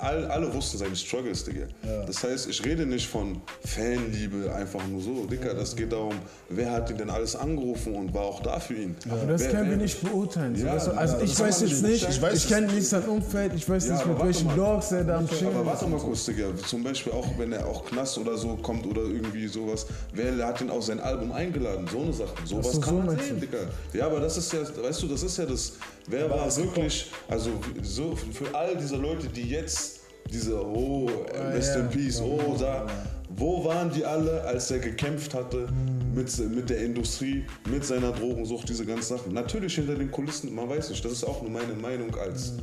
[0.00, 1.66] all, alle wussten seine Struggles, Digga.
[2.06, 5.54] Das heißt, ich rede nicht von Fanliebe einfach nur so, Digga.
[5.54, 6.14] Das geht darum,
[6.48, 8.96] wer hat ihn denn alles angerufen und war auch da für ihn.
[9.08, 10.56] Aber das wer, können wir nicht beurteilen.
[10.56, 12.08] Ja, also ja, ich weiß jetzt nicht.
[12.08, 12.86] Ich ich, kenne nicht.
[12.86, 14.56] sein Umfeld, ich weiß Ja, nicht, mit welchen mal.
[14.56, 16.54] Dogs er da am Chillen Aber warte mal kurz, Digga.
[16.66, 19.86] Zum Beispiel auch, wenn er auch Knast oder so kommt oder irgendwie sowas.
[20.12, 21.86] Wer hat ihn auf sein Album eingeladen?
[21.90, 22.34] So eine Sache.
[22.44, 23.40] Sowas so, kann so man sehen?
[23.40, 23.58] Digga.
[23.92, 25.72] Ja, aber das ist ja, weißt du, das ist ja das.
[26.08, 27.50] Wer war wirklich, also
[27.82, 31.08] so für all diese Leute, die jetzt diese, oh,
[31.52, 32.86] Rest in Peace, oh, da.
[33.28, 35.68] Wo waren die alle, als er gekämpft hatte
[36.14, 39.34] mit, mit der Industrie, mit seiner Drogensucht, diese ganzen Sachen?
[39.34, 41.04] Natürlich hinter den Kulissen, man weiß nicht.
[41.04, 42.54] Das ist auch nur meine Meinung als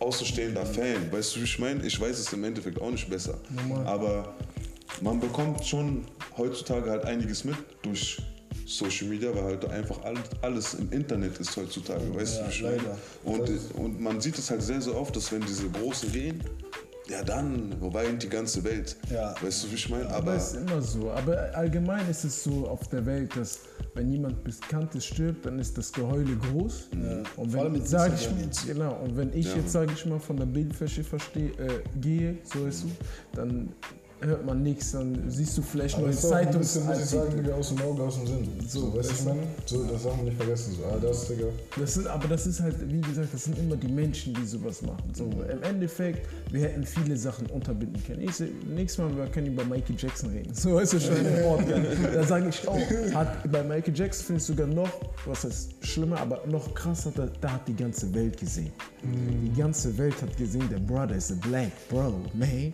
[0.00, 1.10] außenstehender Fan.
[1.10, 1.84] Weißt du, wie ich meine?
[1.84, 3.38] Ich weiß es im Endeffekt auch nicht besser.
[3.84, 4.34] Aber
[5.02, 8.18] man bekommt schon heutzutage halt einiges mit durch
[8.66, 12.14] Social Media, weil halt einfach alles, alles im Internet ist heutzutage.
[12.14, 12.76] Weißt du, wie ich meine?
[12.76, 12.98] leider.
[13.24, 16.42] Und, und man sieht es halt sehr, sehr oft, dass wenn diese Großen gehen,
[17.08, 18.96] ja dann, wo weint die ganze Welt?
[19.10, 19.34] Ja.
[19.40, 20.08] Weißt du, wie ich meine?
[20.10, 21.10] Aber es ist immer so.
[21.10, 23.60] Aber allgemein ist es so auf der Welt, dass
[23.94, 26.90] wenn jemand Bekanntes stirbt, dann ist das Geheule groß.
[27.36, 28.66] Und Vor allem wenn, mit sag ich, jetzt.
[28.66, 32.66] genau, und wenn ich jetzt, sage ich mal, von der Bildfläche verstehe, äh, gehe, so
[32.66, 32.90] ist es,
[33.32, 33.70] dann
[34.20, 37.54] hört man nichts, dann siehst du vielleicht nur Aber in das ist ich sagen, Digga,
[37.54, 38.48] aus dem Auge, aus dem Sinn.
[38.66, 39.42] So, weißt du, ich meine?
[39.66, 40.74] So, das darf man nicht vergessen.
[40.76, 41.46] So, ah, das, Digga.
[41.78, 44.82] Das ist, aber das ist halt, wie gesagt, das sind immer die Menschen, die sowas
[44.82, 45.12] machen.
[45.14, 48.22] So, Im Endeffekt, wir hätten viele Sachen unterbinden können.
[48.22, 50.52] Ich, nächstes Mal, wir können über Michael Jackson reden.
[50.52, 51.86] So weißt du schon im Podcast.
[52.14, 52.78] Da sage ich auch,
[53.14, 54.90] hat, bei Michael Jackson finde ich sogar noch,
[55.26, 58.72] was heißt schlimmer, aber noch krasser, da, da hat die ganze Welt gesehen.
[59.02, 62.72] Die ganze Welt hat gesehen, der Brother is a black bro, man.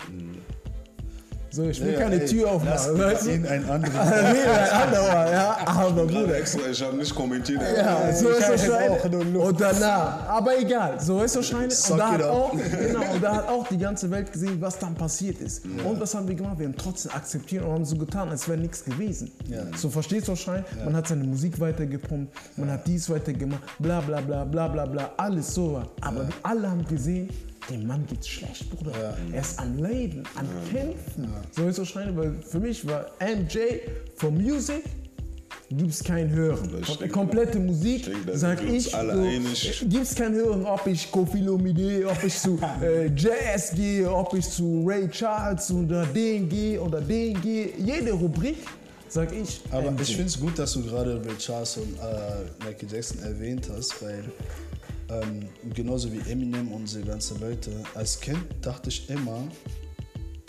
[1.55, 3.31] So, ich will Ja, keine ey, Tür lass aufmachen, du?
[3.33, 3.95] ihn einen anderen.
[4.33, 6.37] Nee, ein anderer, ja, aber Bruder.
[6.37, 7.61] extra, ich habe nicht kommentiert.
[7.77, 8.99] Ja, so ist das Scheine.
[9.09, 9.47] nur Luft.
[9.51, 11.73] Und danach, aber egal, so ist das Scheine.
[11.91, 14.97] Und da, hat auch, genau, und da hat auch die ganze Welt gesehen, was dann
[14.97, 15.63] passiert ist.
[15.65, 16.59] Und was haben wir gemacht?
[16.59, 19.31] Wir haben trotzdem akzeptiert und haben so getan, als wäre nichts gewesen.
[19.77, 20.65] So verstehst du das Schein?
[20.85, 25.11] Man hat seine Musik weitergepumpt, man hat dies weitergemacht, bla bla bla bla bla bla,
[25.19, 25.81] alles so.
[26.01, 27.29] Aber alle haben gesehen,
[27.71, 29.17] dem Mann geht's schlecht, Bruder.
[29.33, 31.33] Er ist am Leiden, am Kämpfen.
[31.53, 33.59] So ist das Scheine, weil für mich war MJ
[34.17, 34.85] for Music
[35.71, 36.85] gibt es kein Hören.
[36.85, 37.12] Stimmt.
[37.12, 39.85] Komplette Musik, sag ich, so, einig.
[39.89, 44.35] gibt es kein Hören, ob ich Kofi Lomide, ob ich zu äh, Jazz gehe, ob
[44.35, 47.71] ich zu Ray Charles oder den gehe oder den gehe.
[47.79, 48.59] Jede Rubrik,
[49.09, 49.61] sag ich.
[49.71, 50.03] Aber MJ.
[50.03, 54.03] ich finde es gut, dass du gerade Ray Charles und äh, Michael Jackson erwähnt hast,
[54.03, 54.25] weil
[55.11, 59.47] ähm, genauso wie Eminem und diese ganzen Leute, als Kind dachte ich immer,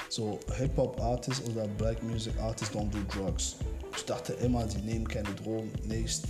[0.10, 3.58] so Hip-Hop-Artists oder Black Music Artists don't do drugs.
[3.98, 6.24] Ich dachte immer, die nehmen keine Drogen, nichts.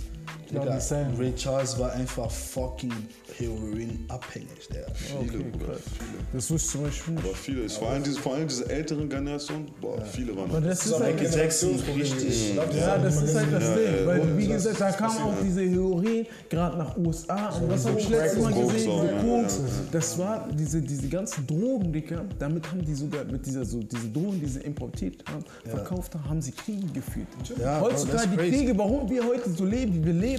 [0.52, 1.18] Ja, Digga, same.
[1.18, 2.92] Ray Charles war einfach fucking
[3.38, 4.68] Heroin-abhängig.
[4.72, 4.86] Der.
[4.94, 6.18] Viele, Bruder, viele.
[6.32, 7.24] Das wusste ich zum Beispiel nicht.
[7.26, 10.60] Aber viele, es vor allem diese, vor allem diese älteren Generationen, boah, viele waren Aber
[10.60, 12.54] das ist halt, Michael Jackson richtig.
[12.54, 14.06] ja, das ist halt das Ding.
[14.06, 14.38] Weil, ja.
[14.38, 17.48] wie gesagt, da kam auch diese Heroin gerade nach USA.
[17.50, 19.54] Und das habe ich letztes Mal gesehen, auch, diese ja, Koks.
[19.58, 22.28] ja, Das war diese, diese ganzen Drogen, die kamen.
[22.38, 26.28] Damit haben die sogar, mit dieser, so, diese Drogen, die sie importiert haben, verkauft haben,
[26.28, 27.28] haben sie Kriege geführt.
[27.60, 28.50] Ja, Heutzutage das die.
[28.50, 30.35] Kriege, warum wir heute so leben, wie wir leben,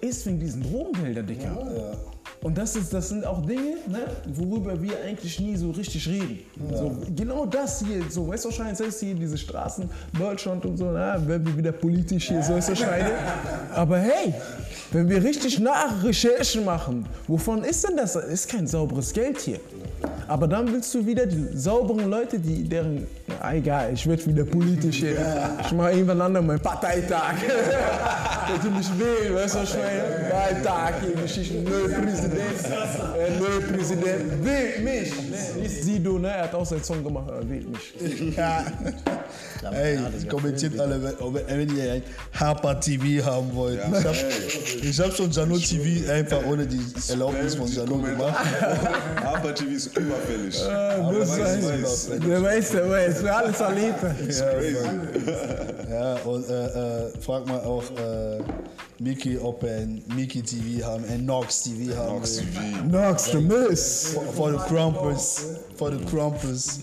[0.00, 1.56] ist wegen diesen Drogengelder, Dicker.
[2.42, 6.40] Und das, ist, das sind auch Dinge, ne, worüber wir eigentlich nie so richtig reden.
[6.72, 11.46] So, genau das hier, so, wahrscheinlich ist hier diese Straßen, Deutschland und so, na, werden
[11.46, 13.10] wir wieder politisch hier, so ist das Scheine.
[13.74, 14.34] Aber hey,
[14.92, 18.12] wenn wir richtig nach Recherchen machen, wovon ist denn das?
[18.12, 19.60] Das ist kein sauberes Geld hier.
[20.28, 24.44] Aber dann willst du wieder die sauberen Leute, die deren, na, egal, ich werde wieder
[24.44, 25.16] politisch hier.
[25.60, 27.34] Ich mache irgendwann anderen meinen Parteitag.
[28.48, 30.30] Dass die mich wählen, weißt du, ich meine?
[30.30, 32.40] Parteitag hier, Geschichten, nö Präsident,
[33.18, 35.12] äh, nö Präsident, wählt mich.
[35.60, 36.28] Nicht Sido, ne?
[36.28, 38.36] Er hat auch seinen Song gemacht, er wählt mich.
[38.36, 38.64] Ja.
[39.72, 39.98] Ey,
[40.28, 42.02] kommentiert alle, wenn, wenn ihr ein
[42.32, 43.78] Harper TV haben wollt.
[43.78, 44.16] Ja, ich habe
[44.82, 48.46] ich hab schon Jano TV einfach ohne die Erlaubnis von Jano gemacht.
[49.24, 50.54] Aber TV ist überfällig.
[50.58, 52.20] Das weiß, weiß, weiß.
[52.20, 54.00] der weiß, der weiß, wer alles erlebt.
[54.00, 54.42] Crazy.
[55.90, 58.42] Ja, und äh, äh, frag mal auch äh,
[58.98, 62.36] Miki, ob er ein Miki TV haben, ein Nox TV haben Nox.
[62.36, 62.60] TV.
[62.90, 64.16] Nox, the Miss.
[64.34, 65.60] For, the Crumpers.
[65.76, 66.80] For the Crumpers.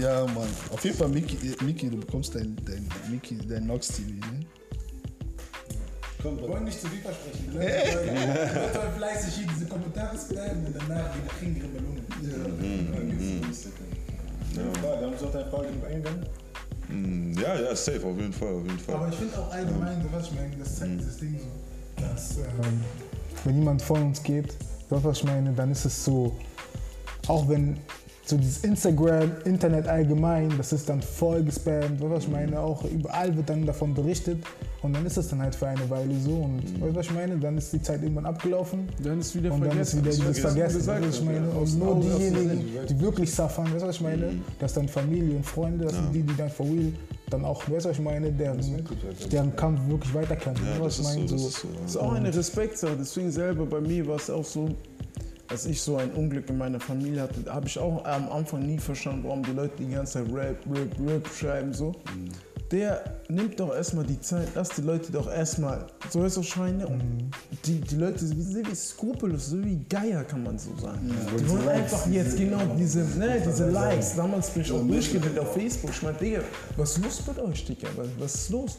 [0.00, 0.48] Ja, Mann.
[0.70, 4.43] Auf jeden Fall, Miki, äh, Miki du bekommst dein, dein, Miki, dein Nox TV, ne?
[6.24, 7.52] Wir wollen nicht zu viel versprechen.
[7.52, 7.60] Ne?
[7.60, 12.04] Wir sollen fleißig hier diese Kommentare spammen und danach wir kriegen ihre Belohnung.
[14.54, 16.26] Ja, dann sollte eine Frage genug eingehen.
[16.88, 19.10] Mm, Ja, ja, safe, auf jeden Fall, auf jeden Aber Fall.
[19.12, 22.80] ich finde auch allgemein, so was ich meine, das zeigt dieses Ding so, dass ähm,
[23.44, 24.54] wenn jemand von uns geht,
[24.90, 26.34] was ich meine, dann ist es so,
[27.26, 27.78] auch wenn
[28.26, 32.58] so dieses Instagram, Internet allgemein, das ist dann voll gespammt, weißt du, was ich meine,
[32.58, 34.42] auch überall wird dann davon berichtet
[34.82, 37.12] und dann ist es dann halt für eine Weile so und weißt du, was ich
[37.12, 40.38] meine, dann ist die Zeit irgendwann abgelaufen Dann ist wieder und dann ist wieder dieses
[40.38, 44.02] Vergessen, du, was ich meine, und nur diejenigen, die wirklich suffern, weißt du, was ich
[44.02, 46.92] meine, das dann Familie und Freunde, das sind die, die dann for real
[47.30, 48.60] dann auch, weißt du, was ich meine, deren,
[49.32, 51.60] deren Kampf wirklich weiterkämpfen, Ja, weißt du, das was ich ist so, meine, das ist
[51.60, 51.68] so.
[51.82, 52.96] Das ist auch eine Respektsache.
[52.98, 54.68] Deswegen selber bei mir war es auch so,
[55.48, 58.78] als ich so ein Unglück in meiner Familie hatte, habe ich auch am Anfang nie
[58.78, 61.92] verstanden, warum die Leute die ganze Zeit Rap, Rap, Rap schreiben so.
[62.70, 67.30] Der nimmt doch erstmal die Zeit, lass die Leute doch erstmal so ist scheine und
[67.66, 71.14] die, die Leute sind wie, wie skrupellos, so wie Geier kann man so sagen.
[71.38, 74.16] Die wollen einfach jetzt genau diese, ne, diese Likes.
[74.16, 75.90] Damals bin ich auch durchgewählt auf Facebook.
[75.90, 76.40] Ich meinte, Digga,
[76.76, 77.88] was ist los mit euch, Digga?
[78.18, 78.78] Was ist los?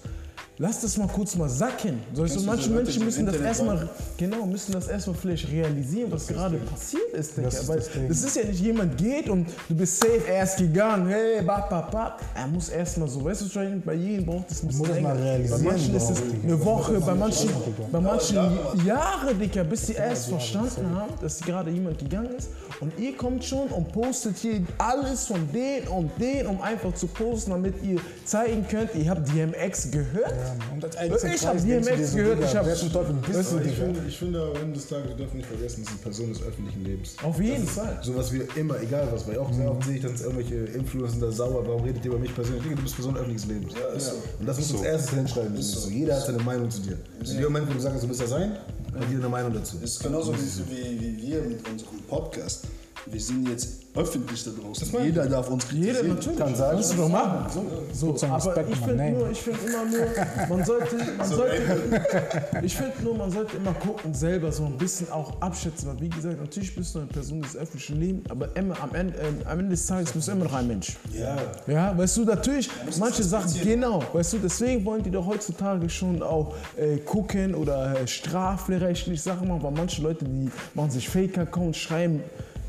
[0.58, 2.02] Lass das mal kurz mal sacken.
[2.14, 6.28] So, so manche so Menschen müssen das erstmal, genau, müssen das erstmal vielleicht realisieren, was
[6.28, 7.50] gerade passiert ist, Digga.
[7.50, 8.08] Das ist Weil das Ding.
[8.08, 11.70] das ist ja nicht jemand geht und du bist safe, er ist gegangen, hey, bap,
[11.70, 12.22] bap, bap.
[12.34, 15.18] Er muss erstmal so, weißt du, schon, bei jedem braucht es ein bisschen muss mal
[15.18, 17.50] realisieren Bei manchen ist es eine Woche, bei manchen,
[17.92, 22.48] bei manchen Jahre, Digga, bis sie erst verstanden haben, dass gerade jemand gegangen ist.
[22.80, 27.08] Und ihr kommt schon und postet hier alles von den und den, um einfach zu
[27.08, 30.45] posten, damit ihr zeigen könnt, ihr habt DMX gehört.
[30.74, 32.76] Und als einziger Ich hab Preis denkst du DMX dir so, gehört, ich hab- Wer
[32.76, 35.16] zum Teufel bist Weißt du, du, Ich finde, ich finde, am Ende des Tages, wir
[35.16, 37.16] dürfen nicht vergessen, es ist eine Person des öffentlichen Lebens.
[37.24, 38.00] Auf jeden Fall.
[38.04, 41.20] So was wir immer, egal was, weil auch sehr oft sehe ich, dass irgendwelche Influencer
[41.20, 42.64] da sauer, warum redet ihr über mich persönlich?
[42.64, 43.74] Digga, du bist Person öffentliches Lebens.
[43.74, 44.16] Ja, ist so.
[44.40, 45.56] Und das muss uns erstes hinschreiben.
[45.58, 45.90] Ist so.
[45.90, 46.98] Jeder hat seine Meinung zu dir.
[47.20, 49.78] In dem Moment, wo du sagst, du bist ja sein, hat jeder eine Meinung dazu.
[49.84, 52.66] Es ist genauso wie, wie, wie wir mit unserem Podcast.
[53.08, 55.04] Wir sind jetzt öffentlich da draußen.
[55.04, 56.16] Jeder darf uns Jeder kritisieren.
[56.16, 56.40] natürlich.
[56.40, 56.56] Kann.
[56.58, 57.46] Kannst du doch machen.
[57.94, 61.28] So, Gibt's einen aber Respekt, ich finde nur, ich finde immer nur, man sollte, man
[61.30, 61.62] sollte,
[62.64, 66.10] ich finde nur, man sollte immer gucken, selber so ein bisschen auch abschätzen, weil wie
[66.10, 69.60] gesagt, natürlich bist du eine Person des öffentlichen Lebens, aber immer am Ende, äh, am
[69.60, 70.98] Ende des Tages bist du immer noch ein Mensch.
[71.14, 71.38] Ja.
[71.68, 75.90] Ja, weißt du, natürlich, manche das Sachen, genau, weißt du, deswegen wollen die doch heutzutage
[75.90, 81.08] schon auch äh, gucken oder äh, strafrechtlich Sachen machen, weil manche Leute, die machen sich
[81.08, 82.24] Fake-Accounts, schreiben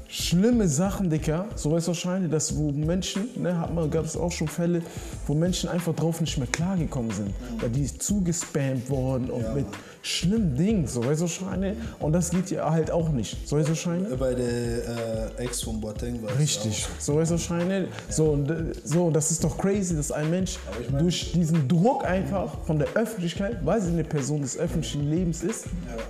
[0.09, 4.17] schlimme Sachen, Dicker, so weißt du wahrscheinlich, dass wo Menschen, ne, hat man, gab es
[4.17, 4.83] auch schon Fälle,
[5.27, 7.31] wo Menschen einfach drauf nicht mehr klargekommen sind,
[7.61, 9.67] weil die zugespammt wurden und mit
[10.03, 13.69] schlimmen Dingen, so weißt du wahrscheinlich, und das geht ja halt auch nicht, so weißt
[13.69, 14.19] du wahrscheinlich.
[14.19, 17.19] Bei der äh, Ex von Boateng war es Richtig, so.
[17.21, 17.89] Ist wahrscheinlich.
[18.09, 20.59] So, und, äh, so, das ist doch crazy, dass ein Mensch
[20.99, 25.67] durch diesen Druck einfach von der Öffentlichkeit, weil sie eine Person des öffentlichen Lebens ist,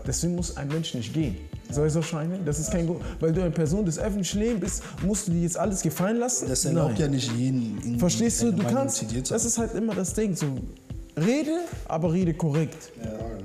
[0.06, 1.36] deswegen muss ein Mensch nicht gehen.
[1.70, 2.40] So ist wahrscheinlich.
[2.44, 3.00] Das ist kein Grund.
[3.20, 6.48] Weil du eine Person des öffentlichen Lebens bist, musst du dir jetzt alles gefallen lassen?
[6.48, 7.98] Das erlaubt ja nicht jeden.
[7.98, 8.52] Verstehst du?
[8.52, 9.04] Du kannst.
[9.30, 10.34] Das ist halt immer das Ding.
[10.34, 10.46] So,
[11.16, 12.92] rede, aber rede korrekt.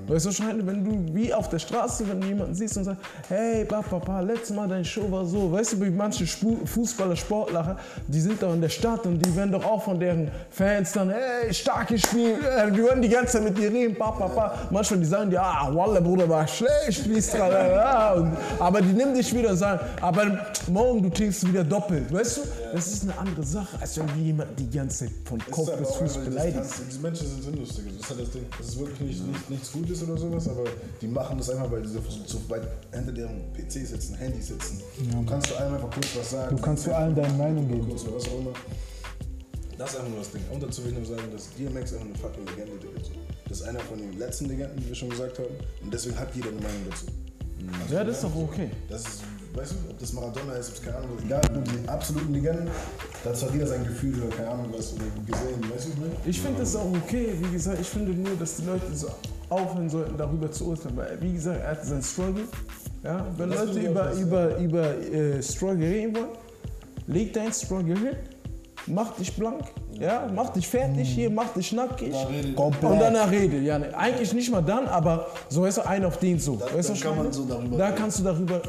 [0.08, 3.02] Weißt du, wahrscheinlich, wenn du wie auf der Straße, wenn du jemanden siehst und sagst,
[3.30, 8.20] hey, Papa, letztes Mal deine Show war so, weißt du, wie manche Fußballer, Sportler, die
[8.20, 11.54] sind doch in der Stadt und die werden doch auch von deren Fans dann, hey,
[11.54, 15.30] starkes Spiel, äh, die würden die ganze Zeit mit dir reden, Papa, Manchmal die sagen
[15.30, 19.80] dir, ah, Wallah, Bruder, war schlecht, ja, und, aber die nehmen dich wieder und sagen,
[20.02, 22.42] aber morgen du trinkst wieder doppelt, weißt du?
[22.74, 25.92] Das ist eine andere Sache, als wenn du jemanden die ganze Zeit von Kopf bis
[25.92, 26.62] Fuß die.
[26.62, 26.82] Distanz.
[26.88, 27.86] Diese Menschen sind sinnlustig.
[27.98, 28.46] Das ist halt das Ding.
[28.58, 30.64] Das ist wirklich nicht, nicht, nichts Gutes oder sowas, aber
[31.02, 34.82] die machen das einfach, weil sie so, so weit hinter deren PC sitzen, Handy sitzen.
[35.00, 36.56] Du kannst zu allem einfach kurz was sagen.
[36.56, 37.88] Du kannst zu allem deine Meinung geben.
[37.88, 38.54] Kurz oder was auch immer.
[39.78, 40.42] Das ist einfach nur das Ding.
[40.52, 43.12] Und dazu will ich nur sagen, dass DMX einfach eine fucking Legende ist.
[43.48, 45.56] Das ist einer von den letzten Legenden, wie wir schon gesagt haben.
[45.84, 47.06] Und deswegen hat jeder eine Meinung dazu.
[47.92, 48.70] Ja, das ist doch okay.
[48.90, 49.22] Das ist,
[49.54, 52.34] weißt du, ob das Maradona ist, ob es keine Ahnung was, egal, ob die absoluten
[52.34, 52.70] Legenden,
[53.24, 56.42] dazu hat jeder sein Gefühl oder keine Ahnung was oder gesehen, weißt du, was ich
[56.42, 57.36] finde das auch okay.
[57.40, 59.08] Wie gesagt, ich finde nur, dass die Leute so
[59.50, 60.98] aufhören sollten, darüber zu urteilen.
[60.98, 62.44] Weil, wie gesagt, er hatte seinen Struggle.
[63.04, 66.30] Ja, wenn Das Leute ich auch über, krass, über, über äh, Struggle reden wollen,
[67.08, 68.16] leg deinen Struggle hin,
[68.88, 69.64] mach dich blank,
[70.02, 72.14] ja, mach dich fertig hier, mach dich nackig.
[72.56, 72.92] Komplett.
[72.92, 73.60] Und danach rede.
[73.60, 76.60] Ja, eigentlich nicht mal dann, aber so ist ein auf den so.
[76.60, 77.98] weißt du, kann man so darüber Da reden.
[77.98, 78.60] kannst du darüber äh,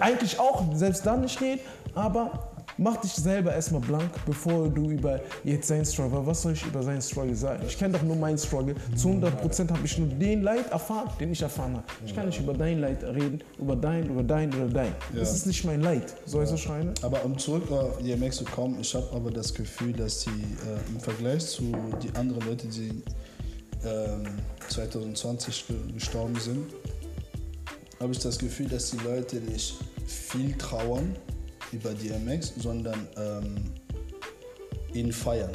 [0.00, 1.60] eigentlich auch selbst dann nicht reden,
[1.94, 2.30] aber
[2.78, 6.82] mach dich selber erstmal blank, bevor du über jetzt seinen Struggle, was soll ich über
[6.82, 7.62] seinen Struggle sagen?
[7.66, 8.74] Ich kenne doch nur meinen Struggle.
[8.94, 11.84] Zu 100% habe ich nur den Leid erfahren, den ich erfahren habe.
[12.04, 14.92] Ich kann nicht über dein Leid reden, über dein, über dein, oder dein.
[15.14, 16.14] Das ist nicht mein Leid.
[16.26, 16.92] So ist es scheine.
[17.02, 20.90] Aber um zurück auf DMX zu kommen, ich habe aber das Gefühl, dass die äh,
[20.92, 21.72] im Vergleich zu
[22.02, 23.02] die anderen Leute, die
[23.84, 24.24] ähm,
[24.68, 26.66] 2020 ge- gestorben sind,
[28.00, 31.16] habe ich das Gefühl, dass die Leute nicht viel trauern
[31.72, 33.56] über DMX, sondern ähm,
[34.94, 35.52] ihn feiern.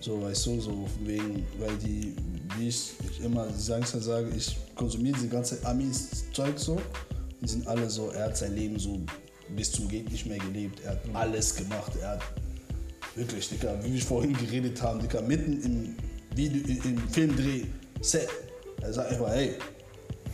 [0.00, 2.14] So, weißt du, so wegen, weil die,
[2.56, 2.92] wie ich
[3.22, 6.80] immer langsam sage, ich konsumiere diese ganze Amis-Zeug so.
[7.40, 9.00] Die sind alle so, er hat sein Leben so
[9.56, 10.80] bis zum geht nicht mehr gelebt.
[10.84, 11.92] Er hat alles gemacht.
[12.00, 12.22] Er hat
[13.14, 15.96] wirklich, Dicker, wie wir vorhin geredet haben, Dicker, mitten im
[16.36, 17.64] Video, im Filmdreh,
[18.00, 18.28] Set.
[18.80, 19.54] Er sagt einfach, hey,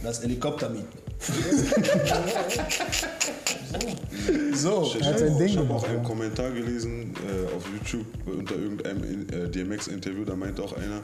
[0.03, 1.04] lass Helikopter mieten.
[4.55, 4.93] so.
[5.01, 6.03] Er hat sein Ding ich habe auch einen.
[6.03, 11.03] Kommentar gelesen äh, auf YouTube unter irgendeinem äh, DMX-Interview, da meinte auch einer,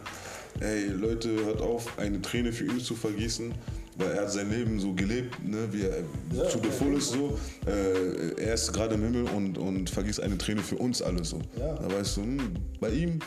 [0.60, 3.52] ey Leute, hört auf, eine Träne für ihn zu vergießen,
[3.96, 7.38] weil er hat sein Leben so gelebt, ne, wie er zu der Full ist so.
[7.66, 11.38] Äh, er ist gerade im Himmel und, und vergießt eine Träne für uns alle so.
[11.58, 11.74] Ja.
[11.74, 13.18] Da weißt du, hm, bei ihm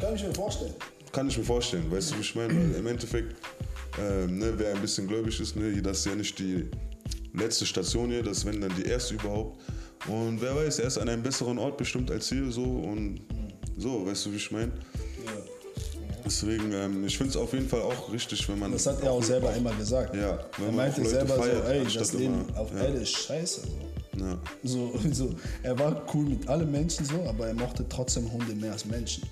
[0.00, 0.74] Kann ich mir vorstellen.
[1.12, 2.54] kann ich mir vorstellen, weißt du, wie ich meine?
[2.54, 3.34] Weil Im Endeffekt,
[3.98, 6.68] ähm, ne, wer ein bisschen gläubig ist, ne, das ist ja nicht die
[7.32, 9.60] letzte Station hier, das ist wenn dann die erste überhaupt.
[10.06, 13.20] Und wer weiß, er ist an einem besseren Ort bestimmt als hier so und
[13.76, 14.72] so, weißt du, wie ich meine?
[16.24, 18.72] Deswegen, ähm, ich finde es auf jeden Fall auch richtig, wenn man.
[18.72, 20.14] Das hat er auch selber einmal gesagt.
[20.14, 22.80] Ja, wenn er meinte selber feiert, so, ey, das Leben immer- auf ja.
[22.80, 23.62] Erde ist scheiße.
[23.62, 24.24] So.
[24.24, 24.38] Ja.
[24.62, 28.72] So, so, er war cool mit allen Menschen so, aber er mochte trotzdem Hunde mehr
[28.72, 29.22] als Menschen.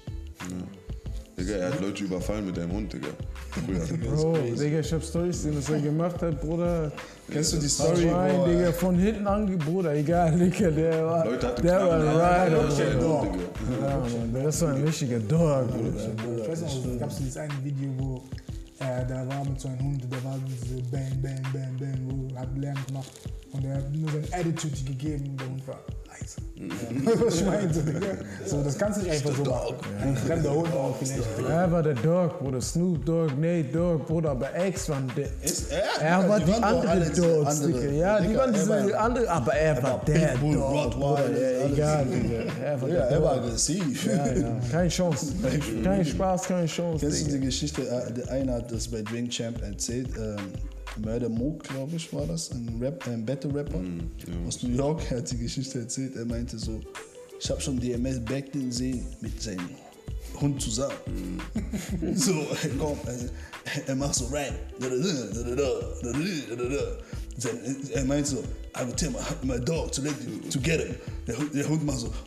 [1.38, 3.08] Digga, er hat Leute überfallen mit einem Hund, Digga.
[3.50, 3.84] Früher.
[4.10, 6.90] Bro, Digga, ich hab Storys gesehen, was er gemacht hat, Bruder.
[7.30, 9.58] Kennst du die Story, wo Digga, er, von hinten ange...
[9.58, 11.26] Bruder, egal, Digga, der war...
[11.26, 12.46] Leute hatten der war.
[12.46, 12.62] Rider,
[12.98, 13.38] Bruder.
[13.82, 16.42] Ja, Mann, der ist so ein richtiger Dog, Bruder.
[16.42, 18.22] Ich weiß noch, gab es dieses eine Video, wo
[18.78, 22.15] er da war mit so einem Hund, der war diese Bang, Bang, Bang, Bang, wo
[22.46, 23.10] hat Lärm gemacht.
[23.52, 25.78] Und er hat nur sein Attitude gegeben und der Hund war
[26.08, 26.36] leise.
[27.24, 28.00] Was ich meine, so, Digga.
[28.44, 29.74] so, das kannst du nicht einfach so machen.
[30.02, 31.22] Ein fremder Hund auch vielleicht.
[31.48, 32.60] Er war der Dog, Bruder.
[32.60, 34.30] Snoop Dogg, Nate Dogg, Bruder.
[34.32, 35.28] Aber X waren der.
[35.42, 36.02] Ist er?
[36.02, 37.80] Er war die andere Dogs, Digga.
[37.92, 40.56] Ja, die waren diese war- andere, aber er war war der Dog.
[40.56, 42.42] Rottweiler, egal, Digga.
[42.62, 44.06] Er war ja, er war aggressiv.
[44.06, 44.60] Ja, ja.
[44.70, 45.32] Keine Chance.
[45.84, 47.82] Kein Spaß, keine Chance, Kennst du die Geschichte?
[47.88, 50.08] äh, Der eine hat das bei Drink Champ erzählt.
[50.18, 50.36] Ähm,
[50.98, 52.50] Murder Mook, glaube ich, war das.
[52.50, 53.80] Ein, Rap, ein Battle-Rapper
[54.46, 55.02] aus New York.
[55.10, 56.16] Er hat die Geschichte erzählt.
[56.16, 56.80] Er meinte so:
[57.40, 59.68] Ich habe schon DMS Becklin gesehen mit seinem
[60.40, 60.94] Hund zusammen.
[62.14, 62.32] so,
[62.62, 63.14] er kommt, er,
[63.88, 64.52] er macht so Rap.
[67.94, 68.42] Er meint so,
[68.74, 70.94] I will tell my, my dog to let you, to get him.
[71.26, 72.08] Der, Hund- der Hund macht so.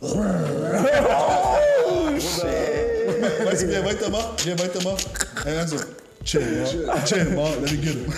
[3.44, 4.44] Weißt du, wie er weitermacht?
[4.44, 5.08] Wie er weitermacht?
[5.44, 5.76] Er meint so,
[6.24, 6.94] chill, ma.
[7.04, 8.12] chill, ma, let me get him.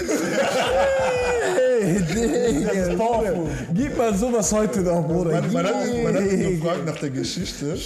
[1.83, 3.35] Hey, Digga, Bruder.
[3.75, 5.33] Gib mal sowas heute noch, Bruder.
[5.33, 5.75] Man, man, hat,
[6.05, 7.77] man hat ihn gefragt nach der Geschichte.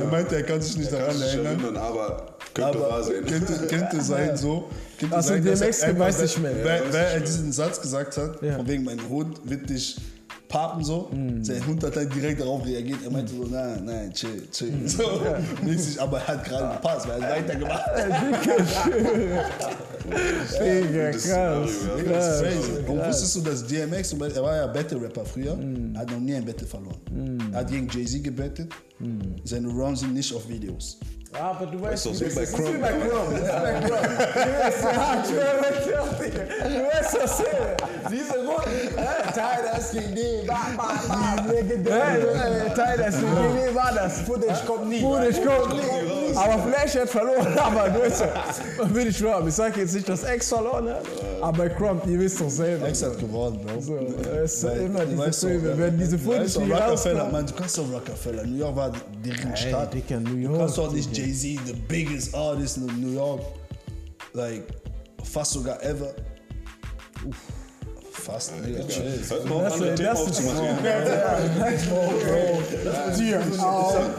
[0.00, 1.46] Er meinte, er kann sich nicht daran erinnern.
[1.46, 3.24] erinnern, aber könnte wahr Aber sein.
[3.26, 4.68] könnte, könnte sein so.
[4.98, 6.52] Könnte Also sein, er DMX weiß nicht mehr.
[6.64, 8.56] Weil, weil er diesen Satz gesagt hat, Ja.
[8.56, 9.96] von wegen mein Hund wird dich
[10.54, 11.10] papen so.
[11.42, 13.00] Sein Hund hat halt direkt darauf reagiert.
[13.04, 14.88] Er meinte so, nein, nein, chill, chill.
[14.88, 15.20] So,
[15.62, 17.84] mäßig, aber er hat gerade gepasst, weil er hat weitergemacht.
[20.10, 21.20] Das krass.
[21.20, 22.40] Szenario, krass.
[22.42, 22.72] Crazy.
[22.86, 25.56] Und wusstest du, dass DMX, er war ja Battle-Rapper früher,
[25.94, 26.98] er hat noch nie ein Battle verloren.
[27.52, 28.72] Er hat gegen Jay-Z gebettet.
[29.44, 30.98] Seine Rounds sind nicht auf Videos.
[31.34, 32.52] Ja, aber du weißt, doch wie so das bei ist.
[32.52, 32.76] Das ist Chrome.
[32.76, 33.40] wie bei Chrome.
[33.40, 34.04] Das ist wie bei Chrome.
[34.44, 35.32] Du weißt, ja, ich
[35.92, 36.14] Chrome.
[36.62, 37.76] Du weißt das hier.
[38.12, 38.86] Diese Runden.
[38.96, 40.46] äh, Tidus gegen die.
[40.46, 41.50] Ba, ba, ba.
[41.50, 42.72] Legendär.
[42.74, 44.20] Tidus gegen die war das.
[44.20, 45.00] Footage kommt nie.
[45.00, 45.80] Footage kommt nie.
[46.36, 47.58] Aber Flash hat verloren.
[47.58, 49.46] Aber du ja, will ich schwören.
[49.48, 51.02] Ich sag jetzt nicht, dass X verloren hat.
[51.40, 52.88] Aber Chrome, ihr wisst doch selber.
[52.88, 53.80] X hat gewonnen, Bro.
[53.80, 53.96] So,
[54.42, 57.52] es ist immer Du diese Filme, äh, wenn diese du Footage nie Rockefeller, man, du
[57.54, 58.44] kannst doch Rockefeller.
[58.44, 58.92] New York war
[59.24, 59.94] deren Ey, Stadt.
[59.94, 60.58] Dicker, New Du York.
[60.58, 63.42] kannst doch nicht Jay-Z, the biggest artist in New York,
[64.32, 64.62] like,
[65.22, 66.14] fast sogar ever.
[68.22, 69.20] Fast, Digga, chill.
[69.28, 70.78] Hört mal auf, Das, andere Themen das ist aufzumachen.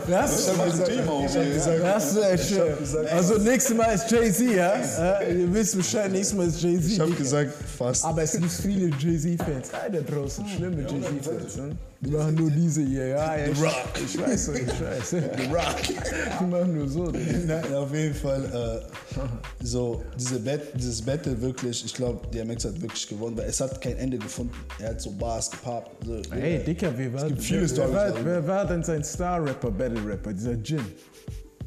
[0.08, 3.08] Das ist Das ist echt schön.
[3.12, 5.22] Also nächstes Mal ist Jay-Z, ja?
[5.22, 6.92] Ihr wisst Bescheid, nächstes Mal ist Jay-Z.
[6.92, 8.04] Ich hab gesagt, fast.
[8.04, 9.70] Aber es gibt viele Jay-Z-Fans.
[9.72, 11.60] Keine draußen, schlimme Jay-Z-Fans.
[12.02, 13.36] Die machen nur diese hier, ja.
[13.38, 13.72] ja, ich- Rock.
[14.04, 15.10] Ich weiß, ich weiß.
[15.10, 15.18] The
[15.52, 15.76] Rock.
[16.40, 17.06] Die machen nur so.
[17.12, 18.44] Nein, auf jeden Fall,
[18.84, 23.60] äh, so, diese Bet dieses Battle wirklich, ich glaube, DMX hat wirklich gewonnen, weil es
[23.62, 24.54] hat kein Ende gefunden.
[24.80, 26.06] Er hat so Bars gepappt.
[26.06, 28.26] So, Hey, Dicker, wer war, gibt viele wer, wer, Storys war, darüber.
[28.26, 30.82] wer war denn sein Star-Rapper, Battle-Rapper, dieser Jin?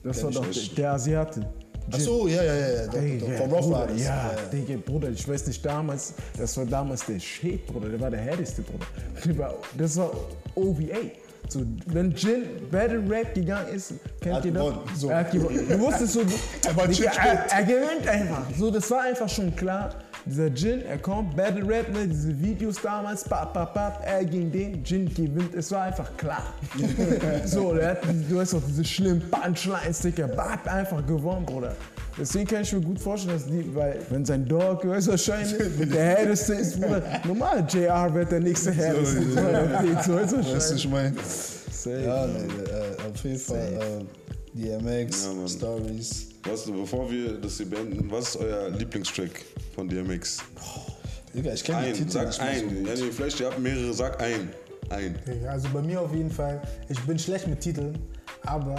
[0.04, 1.46] Das war ich doch der, der Asiate.
[1.92, 2.86] Ach so, ja, ja, ja, ja.
[2.86, 4.04] Doch, Ey, doch, ja, Von Rough Bruder, Riders.
[4.04, 8.10] ja, Digga, Bruder, ich weiß nicht, damals, das war damals der Shit, Bruder, der war
[8.10, 9.54] der härteste, Bruder.
[9.76, 10.10] Das war
[10.54, 10.82] OVA.
[11.48, 14.74] So, wenn Jin Battle Rap gegangen ist, kennt ihr das?
[14.96, 15.08] so.
[15.08, 15.66] Er hat gewonnen.
[15.66, 16.20] Du wusstest so,
[16.76, 18.42] Er Jin er, er gewinnt einfach.
[18.58, 19.94] So, das war einfach schon klar.
[20.26, 24.50] Dieser Jin, er kommt, Battle Rap, ne, diese Videos damals, pap, pap, pap, er gegen
[24.50, 26.54] den, Jin gewinnt, es war einfach klar.
[27.46, 27.98] so, hat,
[28.28, 31.74] du hast doch diese schlimmen Punchlines, Digga, bap, einfach gewonnen, Bruder.
[32.18, 35.56] Deswegen kann ich mir gut vorstellen, dass die, weil, wenn sein Dog, weißt du, wahrscheinlich,
[35.92, 39.22] der härteste ist, Bruder, normal, JR wird der nächste härteste.
[39.22, 41.14] So, so, weißt du, Weißt du, ich meine?
[41.70, 42.02] Safe.
[42.04, 42.28] Ja, äh,
[43.08, 44.04] auf jeden Fall, äh,
[44.58, 45.28] DMX.
[45.46, 46.28] Stories.
[46.44, 49.30] Was, bevor wir das hier beenden, was ist euer Lieblingstrack
[49.74, 50.38] von DMX?
[51.34, 52.62] Digga, ich kenne die Ein, Titel sag so ein.
[52.68, 52.86] gut.
[52.88, 54.48] Ja, nee, vielleicht ihr habt mehrere, sag ein.
[54.90, 55.16] Ein.
[55.46, 57.98] Also bei mir auf jeden Fall, ich bin schlecht mit Titeln,
[58.46, 58.76] aber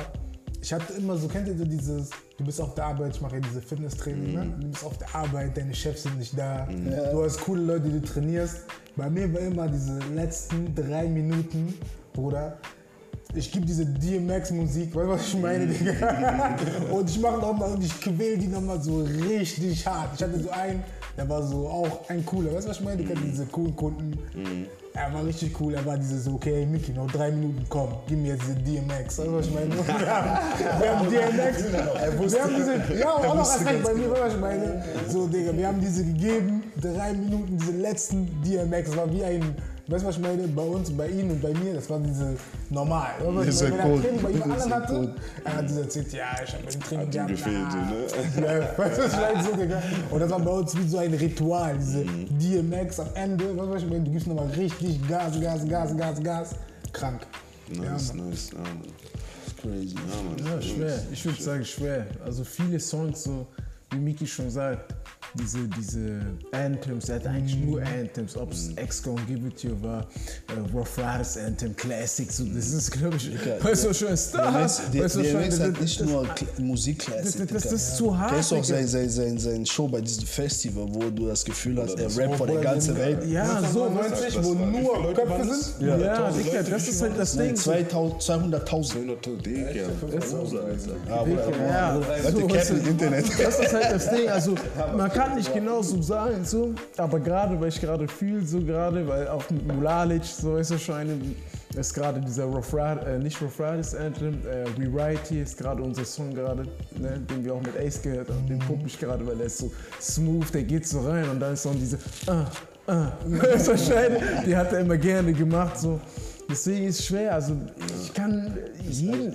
[0.62, 3.36] ich hatte immer so, kennt ihr so dieses, du bist auf der Arbeit, ich mache
[3.36, 4.56] ja diese Fitnesstraining, ne?
[4.60, 6.68] du bist auf der Arbeit, deine Chefs sind nicht da,
[7.12, 8.64] du hast coole Leute, die du trainierst.
[8.96, 11.76] Bei mir war immer diese letzten drei Minuten,
[12.14, 12.58] Bruder,
[13.36, 16.56] ich gebe diese DMX-Musik, weißt du, was ich meine, Digga?
[16.92, 20.16] Und ich mache nochmal und ich quäl die nochmal so richtig hart.
[20.16, 20.84] Ich hatte so einen,
[21.16, 22.98] der war so auch ein cooler, weißt du, was ich meine?
[22.98, 24.18] Die kennen diese coolen Kunden.
[24.94, 28.34] Er war richtig cool, er war dieses okay, Mickey, noch drei Minuten, komm, gib mir
[28.34, 29.20] jetzt diese DMX.
[29.20, 29.70] Weißt du, was ich meine?
[29.78, 30.42] Wir haben,
[30.82, 31.64] wir haben DMX,
[32.34, 34.84] wir haben diese, ja, auch noch als recht bei mir, weißt du, was ich meine?
[35.08, 39.56] So, Digga, wir haben diese gegeben, drei Minuten, diese letzten DMX, war wie ein,
[39.90, 40.48] weißt du, was ich meine?
[40.48, 42.36] Bei uns, bei ihm und bei mir, das war diese
[42.70, 43.10] normal.
[43.20, 44.02] Ja Wenn er cool.
[44.02, 47.12] Training bei ihm anderen ja hatte, er hat dieser erzählt, ja, ich habe ein Training
[47.12, 47.30] gehabt.
[47.30, 47.78] gefehlt, so,
[48.42, 48.48] ne?
[48.48, 49.44] Ja, weißt du, was ich meine?
[49.44, 49.84] So, Digga.
[50.12, 53.72] Und das war bei uns wie so ein Ritual, diese DMX am Ende, weißt du,
[53.74, 54.04] was ich meine?
[54.04, 56.56] Du gibst nochmal richtig Gas, Gas, Gas, Gas, Gas.
[56.94, 57.22] Krank.
[57.72, 58.30] Ja, Nice, Mann.
[58.30, 58.50] nice.
[58.52, 58.60] Ja.
[59.62, 59.96] Crazy.
[59.96, 60.56] Ja, Mann.
[60.56, 61.00] Ja, schwer.
[61.12, 62.08] Ich würde sagen, schwer.
[62.26, 63.46] Also viele Songs, so
[63.92, 64.94] wie Miki schon sagt,
[65.36, 66.22] diese, diese
[66.52, 70.02] Anthems, er hat eigentlich nur Anthems, ob es X Gonna Give It You war,
[70.48, 73.30] äh, Rough Riders Anthem, Classic, so, das ist, glaube ich,
[73.64, 74.52] weißt du, schon ein Star.
[74.54, 77.24] Weißt du, schon, DMX das- hat nicht das- nur Kla- Musikklassik.
[77.24, 80.02] das- das- das ist zu hart, Kennst du auch sein, sein, sein, sein Show bei
[80.02, 83.24] diesem Festival, wo du das Gefühl hast, er rappt vor der ganzen Welt?
[83.28, 85.76] Ja, so, 90, das wo nur Leute Köpfe das?
[85.78, 85.88] sind.
[85.88, 87.56] ja, tausend Digga, das ist halt das Ding.
[87.56, 88.94] 2000 200.000.
[88.94, 89.70] 200 Digga.
[89.72, 89.88] Ja,
[91.24, 91.52] Bruder.
[91.70, 93.26] Ja, Leute du, das Internet.
[93.40, 94.30] Das ist halt das Ding.
[94.30, 94.56] Also
[94.96, 99.08] man kann nicht genau so sagen, so, aber gerade weil ich gerade fühle, so gerade,
[99.08, 101.18] weil auch mit Mulalic, so ist es schon eine,
[101.76, 105.82] ist gerade dieser Rough Ride, äh, nicht Rough Riders Anthem, äh, Rewrite hier ist gerade
[105.82, 106.64] unser Song gerade,
[106.98, 109.60] ne, den wir auch mit Ace gehört haben, den pump ich gerade, weil er ist
[109.60, 109.72] so
[110.02, 112.46] smooth, der geht so rein und dann ist so diese, ah,
[112.88, 113.12] ah,
[113.54, 116.00] ist wahrscheinlich, die hat er immer gerne gemacht, so.
[116.50, 117.56] Deswegen ist es schwer, also
[118.02, 118.58] ich kann
[118.90, 119.34] jeden,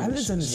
[0.00, 0.54] alle seine ist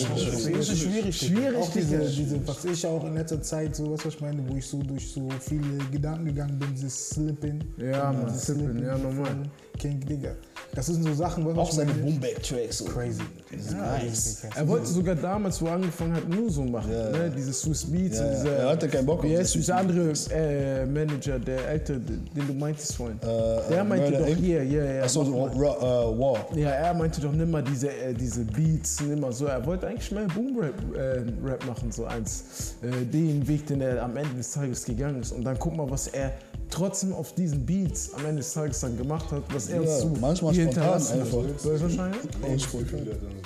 [0.82, 1.16] schwierig.
[1.16, 4.56] schwierig, auch diese, diese, was ich auch in letzter Zeit, so, was ich meine, wo
[4.56, 7.64] ich so durch so viele Gedanken gegangen bin, dieses Slipping.
[7.78, 9.36] Ja, Mann, dieses Slippin', ja, normal.
[9.80, 10.36] King Digga.
[10.76, 12.86] Das sind so Sachen, was Auch seine Boomback-Tracks.
[12.86, 13.22] Crazy.
[13.52, 14.44] Nice.
[14.56, 16.92] Er wollte sogar damals, wo er angefangen hat, nur so machen.
[16.92, 17.32] Ne?
[17.36, 18.20] Diese Swiss Beats.
[18.20, 18.32] Und ja.
[18.34, 22.54] dieser, Er hatte keinen Bock auf Wie diese andere äh, Manager, der alte, den du
[22.54, 23.18] meintest vorhin?
[23.22, 25.04] Äh, der meinte doch hier, ja, ja.
[25.04, 25.66] Achso, mach mal.
[25.66, 25.78] Ra-
[26.12, 26.58] äh, War.
[26.58, 29.46] Ja, er meinte doch nimmer diese, äh, diese Beats, nimmer so.
[29.46, 32.76] Er wollte eigentlich mehr Boom-Rap äh, Rap machen, so eins.
[32.84, 35.32] Äh, den Weg, den er am Ende des Tages gegangen ist.
[35.32, 36.34] Und dann guck mal, was er
[36.70, 40.12] trotzdem auf diesen Beats am Ende des Tages dann gemacht hat, was er Ja, so
[40.20, 41.14] manchmal hier spontan einfach.
[41.14, 41.26] hat.
[41.26, 42.22] Weißt du wahrscheinlich?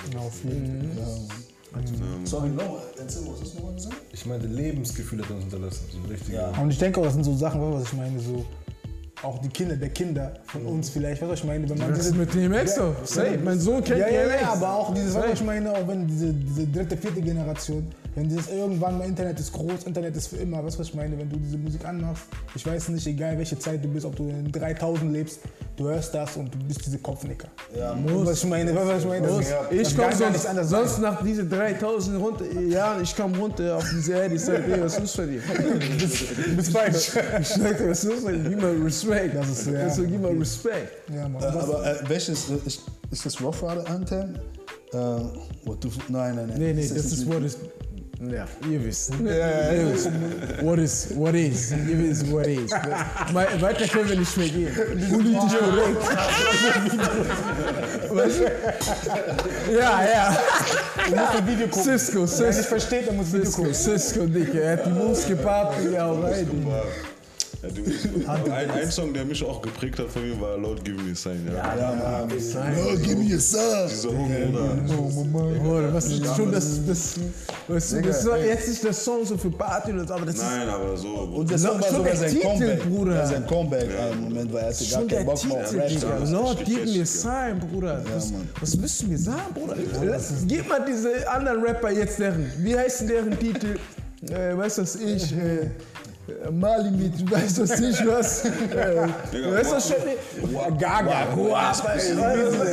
[0.10, 0.90] Genau, viel.
[2.26, 2.82] Sorry, nochmal.
[3.00, 3.96] Erzähl, was hast du nochmal gesagt?
[4.12, 5.86] Ich meinte, Lebensgefühl hat uns hinterlassen.
[5.92, 6.52] So ein richtiger.
[6.52, 6.62] Ja.
[6.62, 8.46] Und ich denke auch, das sind so Sachen, was ich meine, so
[9.24, 12.34] auch die Kinder der Kinder von uns vielleicht, was ich meine, wenn man ist mit
[12.34, 12.94] DMX doch?
[13.06, 16.06] Safe, mein Sohn kennt ja, ja, ja, aber auch dieses, was ich meine, auch wenn
[16.08, 20.38] diese, diese dritte, vierte Generation, wenn dieses irgendwann mal Internet ist groß, Internet ist für
[20.38, 23.38] immer, weißt du, was ich meine, wenn du diese Musik anmachst, ich weiß nicht, egal
[23.38, 25.40] welche Zeit du bist, ob du in 3000 lebst,
[25.78, 27.48] du hörst das und du bist diese Kopfnicker.
[27.76, 29.46] Ja, Und was ich meine, was ich meine, Muss.
[29.50, 33.86] das, Ich komme sonst, anderes sonst nach diesen 3000 runter, Jahren, ich komme runter auf
[33.90, 35.42] diese Erde, ich sage dir, was ist für dir?
[35.54, 37.12] Du bist falsch.
[37.42, 38.58] Ich sage dir, was ist für dir?
[38.58, 39.12] Mal Respekt.
[39.34, 39.80] Das ist, ja.
[39.82, 41.09] Also, gib mal Respekt.
[41.14, 41.41] Ja, Mann.
[41.43, 44.36] Äh, aber äh, welches ist, ist das Rough Rider Anthem?
[44.93, 44.97] Äh,
[45.66, 46.57] what du, nein, nein, nein.
[46.57, 47.57] Nee, nee, das nicht ist what is.
[48.32, 49.11] Ja, ihr wisst.
[49.20, 50.09] Ihr wisst.
[50.61, 51.72] What is, what is.
[51.72, 52.72] Ihr wisst, what is.
[53.34, 54.72] Me- Weiter können wir nicht mehr gehen.
[55.11, 56.03] Politisch korrekt.
[58.11, 58.43] Weißt du?
[59.74, 60.38] Ja, ja.
[61.09, 61.84] Du musst ein Video gucken.
[61.84, 62.70] Cisco, Wer nicht Cisco.
[62.70, 63.74] versteht, der muss ein Video Cisco, gucken.
[63.76, 64.61] Cisco, Dicke.
[64.61, 65.74] Er hat die Moves gepaart.
[65.91, 66.47] Ja, rein.
[67.64, 67.70] Ja,
[68.43, 71.11] du, ein, ein Song, der mich auch geprägt hat von mir, war Lord Give Me
[71.11, 71.47] a Sign.
[71.47, 71.76] Ja.
[71.76, 71.95] Ja,
[72.28, 72.39] Mann.
[72.39, 72.76] Sein.
[72.78, 73.88] Oh, give me a song.
[73.89, 75.59] Dieser Hook, Bruder.
[75.59, 77.16] Bruder, was ist schon das, das,
[77.70, 80.26] weißt du, das ist doch jetzt nicht der Song so für Party oder so, aber
[80.26, 81.07] das Nein, aber so.
[81.07, 82.84] Und der Song war Schon sogar der sein Titel, Comeback.
[82.84, 83.16] Bruder.
[83.16, 83.89] Ja, sein Comeback.
[83.97, 86.20] Ein Moment, weil er hatte ist gar keinen Bock mehr auf Rap.
[86.20, 87.05] Das Lord, ist gib richtig, mir ja.
[87.05, 88.03] Sign, Bruder.
[88.59, 89.78] Was willst du mir sagen, Bruder?
[90.47, 93.78] Gib mal diese anderen Rapper jetzt deren, wie heißen deren Titel?
[94.30, 95.70] Äh, weißt du, was ich, äh,
[96.28, 98.46] äh, Mali mit, weißt du, was ich was?
[98.46, 101.84] Äh, weißt du, schon, Gaga, Guap,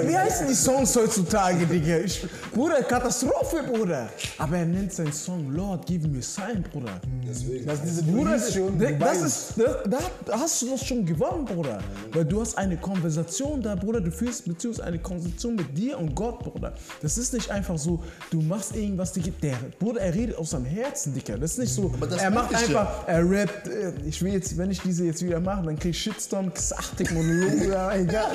[0.06, 1.98] wie heißen die Songs heutzutage, Digga?
[1.98, 4.08] Ich, Bruder, Katastrophe, Bruder.
[4.38, 7.00] Aber er nennt seinen Song Lord, give me sign, Bruder.
[7.26, 11.44] Das ist diese Bruder, das, du das ist, das, da hast du doch schon gewonnen,
[11.44, 11.80] Bruder.
[12.12, 14.00] Weil du hast eine Konversation da, Bruder.
[14.00, 16.72] Du führst beziehungsweise eine Konversation mit dir und Gott, Bruder.
[17.02, 19.30] Das ist nicht einfach so, du machst irgendwas, Digga.
[19.42, 21.36] Der, Bruder, er redet aus seinem Herzen, Digga.
[21.36, 23.68] Das ist nicht so, das er macht einfach, er rappt.
[23.68, 27.10] äh, Ich will jetzt, wenn ich diese jetzt wieder mache, dann krieg ich Shitstorm, 80
[27.12, 28.30] Monologe, egal.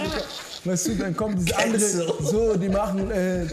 [0.63, 1.79] Weißt du, dann kommen diese andere,
[2.23, 3.45] so, die machen äh,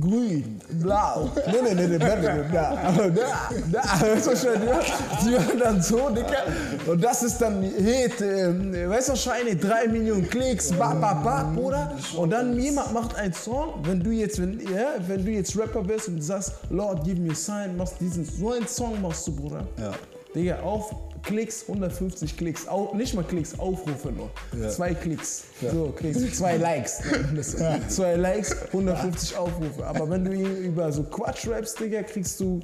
[0.00, 1.30] grün, blau.
[1.46, 4.80] Nee, nee, nee, nee, nee, da, aber da, da, weißt du schon, ja,
[5.24, 6.44] die machen dann so, Digga.
[6.86, 11.42] Und das ist dann Hit, äh, weißt du, wahrscheinlich drei Millionen Klicks, ba, ba, ba,
[11.54, 11.96] Bruder.
[12.16, 15.82] Und dann jemand macht einen Song, wenn du jetzt, wenn, ja, wenn du jetzt Rapper
[15.82, 19.34] bist und sagst, Lord, give me a sign, machst diesen, so einen Song machst du,
[19.34, 19.66] Bruder.
[19.80, 19.90] Ja.
[20.34, 24.30] Digga, auf Klicks, 150 Klicks, au, nicht mal Klicks, Aufrufe nur.
[24.68, 27.00] Zwei Klicks, so kriegst du zwei Likes.
[27.88, 29.86] zwei Likes, 150 Aufrufe.
[29.86, 32.60] Aber wenn du über so Quatsch rappst, Digga, kriegst du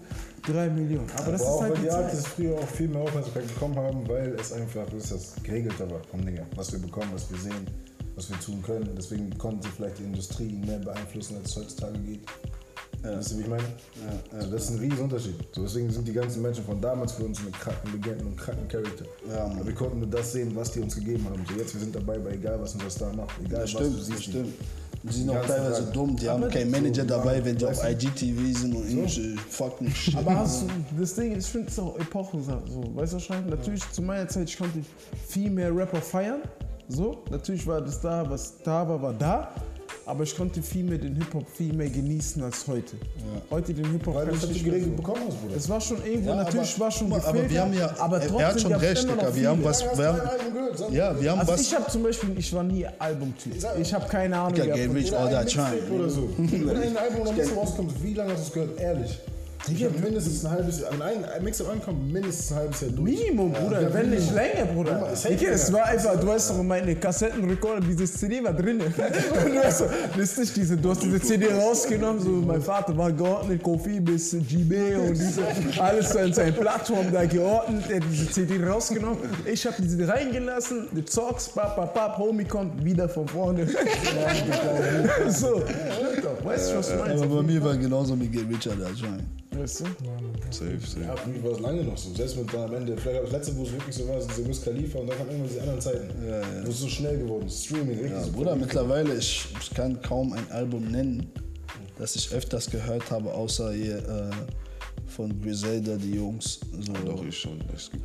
[0.46, 1.08] 3 Millionen.
[1.16, 2.04] Aber das Aber ist auch halt die Zeit.
[2.04, 5.90] Artists früher auch viel mehr Aufmerksamkeit bekommen haben, weil es einfach, das ist das geregelter
[5.90, 7.66] war vom Dinger, was wir bekommen, was wir sehen,
[8.14, 8.90] was wir tun können.
[8.96, 12.20] Deswegen konnten sie vielleicht die Industrie mehr beeinflussen, als es heutzutage geht.
[13.02, 13.62] Weißt du, wie ich meine?
[14.32, 15.34] Also das ist ein riesen Unterschied.
[15.52, 18.68] So, deswegen sind die ganzen Menschen von damals für uns eine kranken Legenden und kranken
[18.68, 19.04] Charakter.
[19.28, 19.56] Ja, Mann.
[19.56, 21.42] Aber wir konnten nur das sehen, was die uns gegeben haben.
[21.48, 23.30] So jetzt, wir sind dabei bei egal, was unser Star macht.
[23.44, 24.12] Egal, Das was du stimmt, siehst.
[24.12, 24.54] das stimmt.
[25.02, 25.92] Die sind auch teilweise Tag.
[25.94, 30.14] dumm, die haben keinen Manager dabei, wenn die auf IGTV sind und irgendwelche fucking Shit.
[30.16, 30.66] Aber hast du,
[30.98, 33.46] das Ding, ist, ich finde es auch Epochensache, so, weißt du, was ich meine?
[33.46, 34.80] Natürlich, zu meiner Zeit, ich konnte
[35.26, 36.42] viel mehr Rapper feiern,
[36.88, 39.54] so, natürlich war das da, was da war, war da,
[40.06, 42.96] aber ich konnte viel mehr den Hip-Hop viel mehr genießen als heute.
[43.50, 45.02] Heute den Hip-Hop Weil du nicht geregelt so.
[45.02, 45.56] bekommen hast, Bruder.
[45.56, 48.16] Es war schon irgendwo, Ja, natürlich aber- war schon mal, aber wir haben ja- aber
[48.16, 50.20] er- er trotzdem hat schon recht, Digga, wir haben was- Ja, wir haben-
[50.94, 51.60] Ja, wir haben Also was.
[51.60, 53.52] ich habe zum Beispiel, ich war nie Albumtyp.
[53.80, 54.54] Ich habe keine Ahnung.
[54.54, 55.76] Digga, von- Rich, all that time.
[55.94, 56.28] oder so.
[56.38, 58.80] Wenn ein Album noch nicht rauskommt, wie lange hast du es gehört?
[58.80, 59.18] Ehrlich.
[59.68, 63.18] Ich habe mindestens ein halbes Jahr, wenn ein Mixtape ankommt, mindestens ein halbes Jahr durch.
[63.18, 65.12] Minimum, Bruder, Ja, wenn nicht länger, Bruder.
[65.12, 68.78] Okay, es war einfach, du weißt doch, meine Kassettenrekorder, dieses CD war drin.
[68.88, 69.84] du hast,
[70.16, 74.30] das nicht diese, du hast diese CD rausgenommen, so mein Vater war geordnet, Kofi bis
[74.30, 75.42] GB und diese,
[75.78, 79.18] alles in seine Plattform da geordnet, er hat diese CD rausgenommen.
[79.44, 83.66] Ich habe diese reingelassen, die Zocks, pap, pap, pap, Homie kommt wieder von vorne.
[85.28, 87.22] so, stimmt doch, weißt du, was du meinst?
[87.22, 89.26] Aber bei mir war genauso wie Get Rich, Alter, Schein.
[89.56, 89.84] Weißt du?
[90.50, 91.00] Safe, safe.
[91.00, 92.14] Ja, für mich war es lange noch so.
[92.14, 94.62] Selbst mit dann am Ende, vielleicht das letzte, wo es wirklich so war, ist Wiz
[94.62, 96.08] Khalifa und dann kamen irgendwann diese anderen Zeiten.
[96.64, 97.64] Wo es so schnell geworden ist.
[97.64, 98.10] Streaming, richtig.
[98.12, 101.32] Ja, so Bruder, mittlerweile, ich, ich kann kaum ein Album nennen,
[101.98, 104.30] das ich öfters gehört habe, außer hier äh,
[105.10, 106.60] von Griselda, die Jungs.
[106.80, 107.58] So, Doch, ich schon.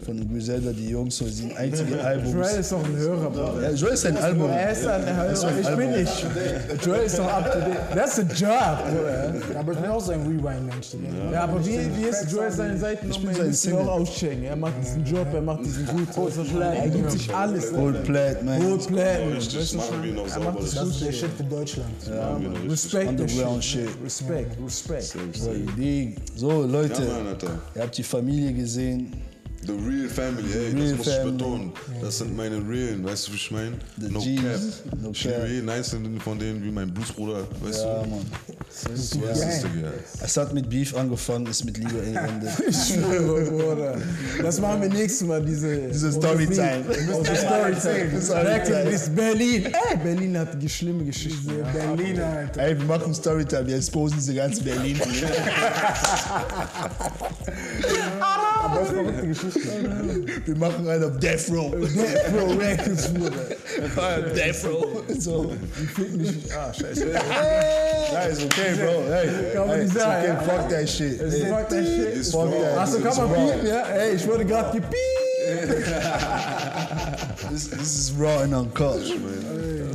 [0.05, 2.33] Von Griselda, die Jungs, so sind einzige Albums.
[2.33, 3.61] Joel ist doch ein Hörer, Bruder.
[3.63, 4.49] Ja, Joel ist ein Album.
[4.49, 6.25] Er ist ein Hörer, ich bin nicht.
[6.85, 7.77] Joel ist doch up to date.
[7.95, 9.59] That's a job, Bruder.
[9.59, 10.89] Aber ich bin auch so ein Rewind-Mensch.
[10.91, 11.31] Digga.
[11.31, 13.79] Ja, aber wie, wie ist Joel seine Seiten Ich noch bin sein Single.
[13.81, 14.43] auch auschecken.
[14.43, 16.07] Er macht diesen Job, er macht diesen gut.
[16.61, 17.73] Er gibt sich alles.
[17.73, 18.61] Old Plat, man.
[18.61, 18.95] Schon?
[20.15, 20.45] noch Er sauber.
[20.51, 21.15] macht das Das ist der gut.
[21.17, 21.89] Shit für Deutschland.
[22.09, 22.37] Ja.
[22.69, 23.89] Respekt, der Underground Shit.
[24.03, 25.15] Respekt, Respekt.
[26.35, 27.35] So, Leute, Ja, Mann,
[27.75, 29.13] ihr habt die Familie gesehen.
[29.65, 31.29] The real family, ey, Real das muss family.
[31.31, 31.71] ich betonen.
[31.99, 33.71] Das sind meine realen, weißt du, wie ich meine?
[33.97, 34.35] No G's,
[34.83, 35.01] cap.
[35.01, 35.31] no ich cap.
[35.41, 38.09] liebe jeden einzelnen von denen wie mein Bluesbruder, weißt Ja, du?
[38.11, 38.25] Mann.
[38.83, 39.93] So ist es, Digga.
[40.21, 42.49] Es hat mit Beef angefangen, ist mit Liebe geendet.
[42.67, 43.97] Ich schwöre, Bruder.
[44.41, 45.87] Das machen wir nächstes Mal, diese...
[45.87, 46.83] Diese Storytime.
[47.15, 48.21] Unsere Storytime.
[48.21, 48.89] Storytime.
[48.89, 49.65] Bis Berlin.
[49.65, 51.51] Ey, Berlin hat die schlimme Geschichten.
[51.57, 51.71] ja.
[51.71, 52.61] Berliner, Alter.
[52.61, 54.99] Ey, wir machen Storytime, wir exposen diese ganze Berlin.
[58.65, 59.59] Aber das ist eine verrückte Geschichte.
[60.45, 61.71] Wir machen einen auf Death Row.
[61.71, 64.31] Death Row Records, Bruder.
[64.33, 65.03] Death Row.
[65.19, 65.53] So.
[65.79, 66.53] Die ficken mich.
[66.53, 67.11] Ah, scheiße.
[68.13, 69.03] Ja, ist okay, Bro.
[69.09, 71.19] Hey, hey, it's okay, fuck that shit.
[71.19, 72.25] Hey, fuck that shit.
[72.27, 72.77] fuck that.
[72.77, 73.81] Achso, kann man piepen, ja?
[73.87, 75.24] Ey, ich wurde gerade gepiept.
[77.51, 78.99] This, this is raw and uncut.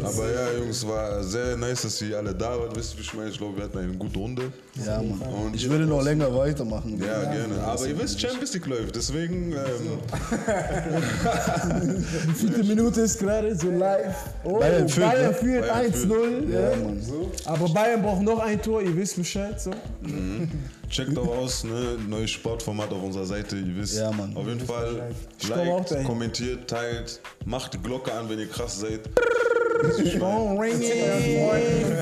[0.02, 2.74] Aber ja, Jungs, war sehr nice, dass ihr alle da wart.
[2.76, 3.30] Wisst ihr, wie ich meine?
[3.30, 4.52] Ich glaube, wir hatten eine gute Runde.
[4.86, 5.20] Ja, Mann.
[5.20, 6.98] Und Ich würde noch länger weitermachen.
[6.98, 7.60] Ja, gerne.
[7.62, 8.96] Aber ihr wisst, Champions League läuft.
[8.96, 9.98] Deswegen, ähm,
[12.28, 14.16] Die vierte Minute ist gerade so live.
[14.44, 15.34] Oh, Bayern führt, Bayern ne?
[15.34, 16.50] führt Bayern 1-0.
[16.52, 17.00] Ja, Ja, Mann.
[17.44, 19.60] Aber Bayern braucht noch ein Tor, ihr wisst Bescheid.
[19.60, 19.70] So.
[20.90, 21.96] Checkt auch aus, ne?
[22.08, 23.96] Neues Sportformat auf unserer Seite, ihr wisst.
[23.96, 24.36] Ja, Mann.
[24.36, 25.12] Auf jeden Fall
[25.48, 29.08] liked, kommentiert, teilt, macht die Glocke an, wenn ihr krass seid.
[30.18, 31.06] Phone ringing,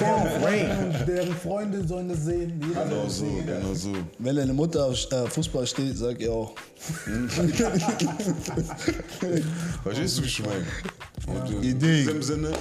[0.01, 0.68] phone ring.
[0.70, 2.59] Und deren Freunde sollen das sehen.
[2.61, 3.47] Genau das so, sehen.
[3.47, 3.93] genau so.
[4.18, 6.55] Wenn deine Mutter auf äh, Fußball steht, sag ihr auch.
[9.84, 10.66] Verstehst du, wie ich meine?
[11.26, 12.05] Und in Idee.
[12.05, 12.53] diesem Sinne,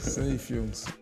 [0.00, 1.01] Safe, Jungs.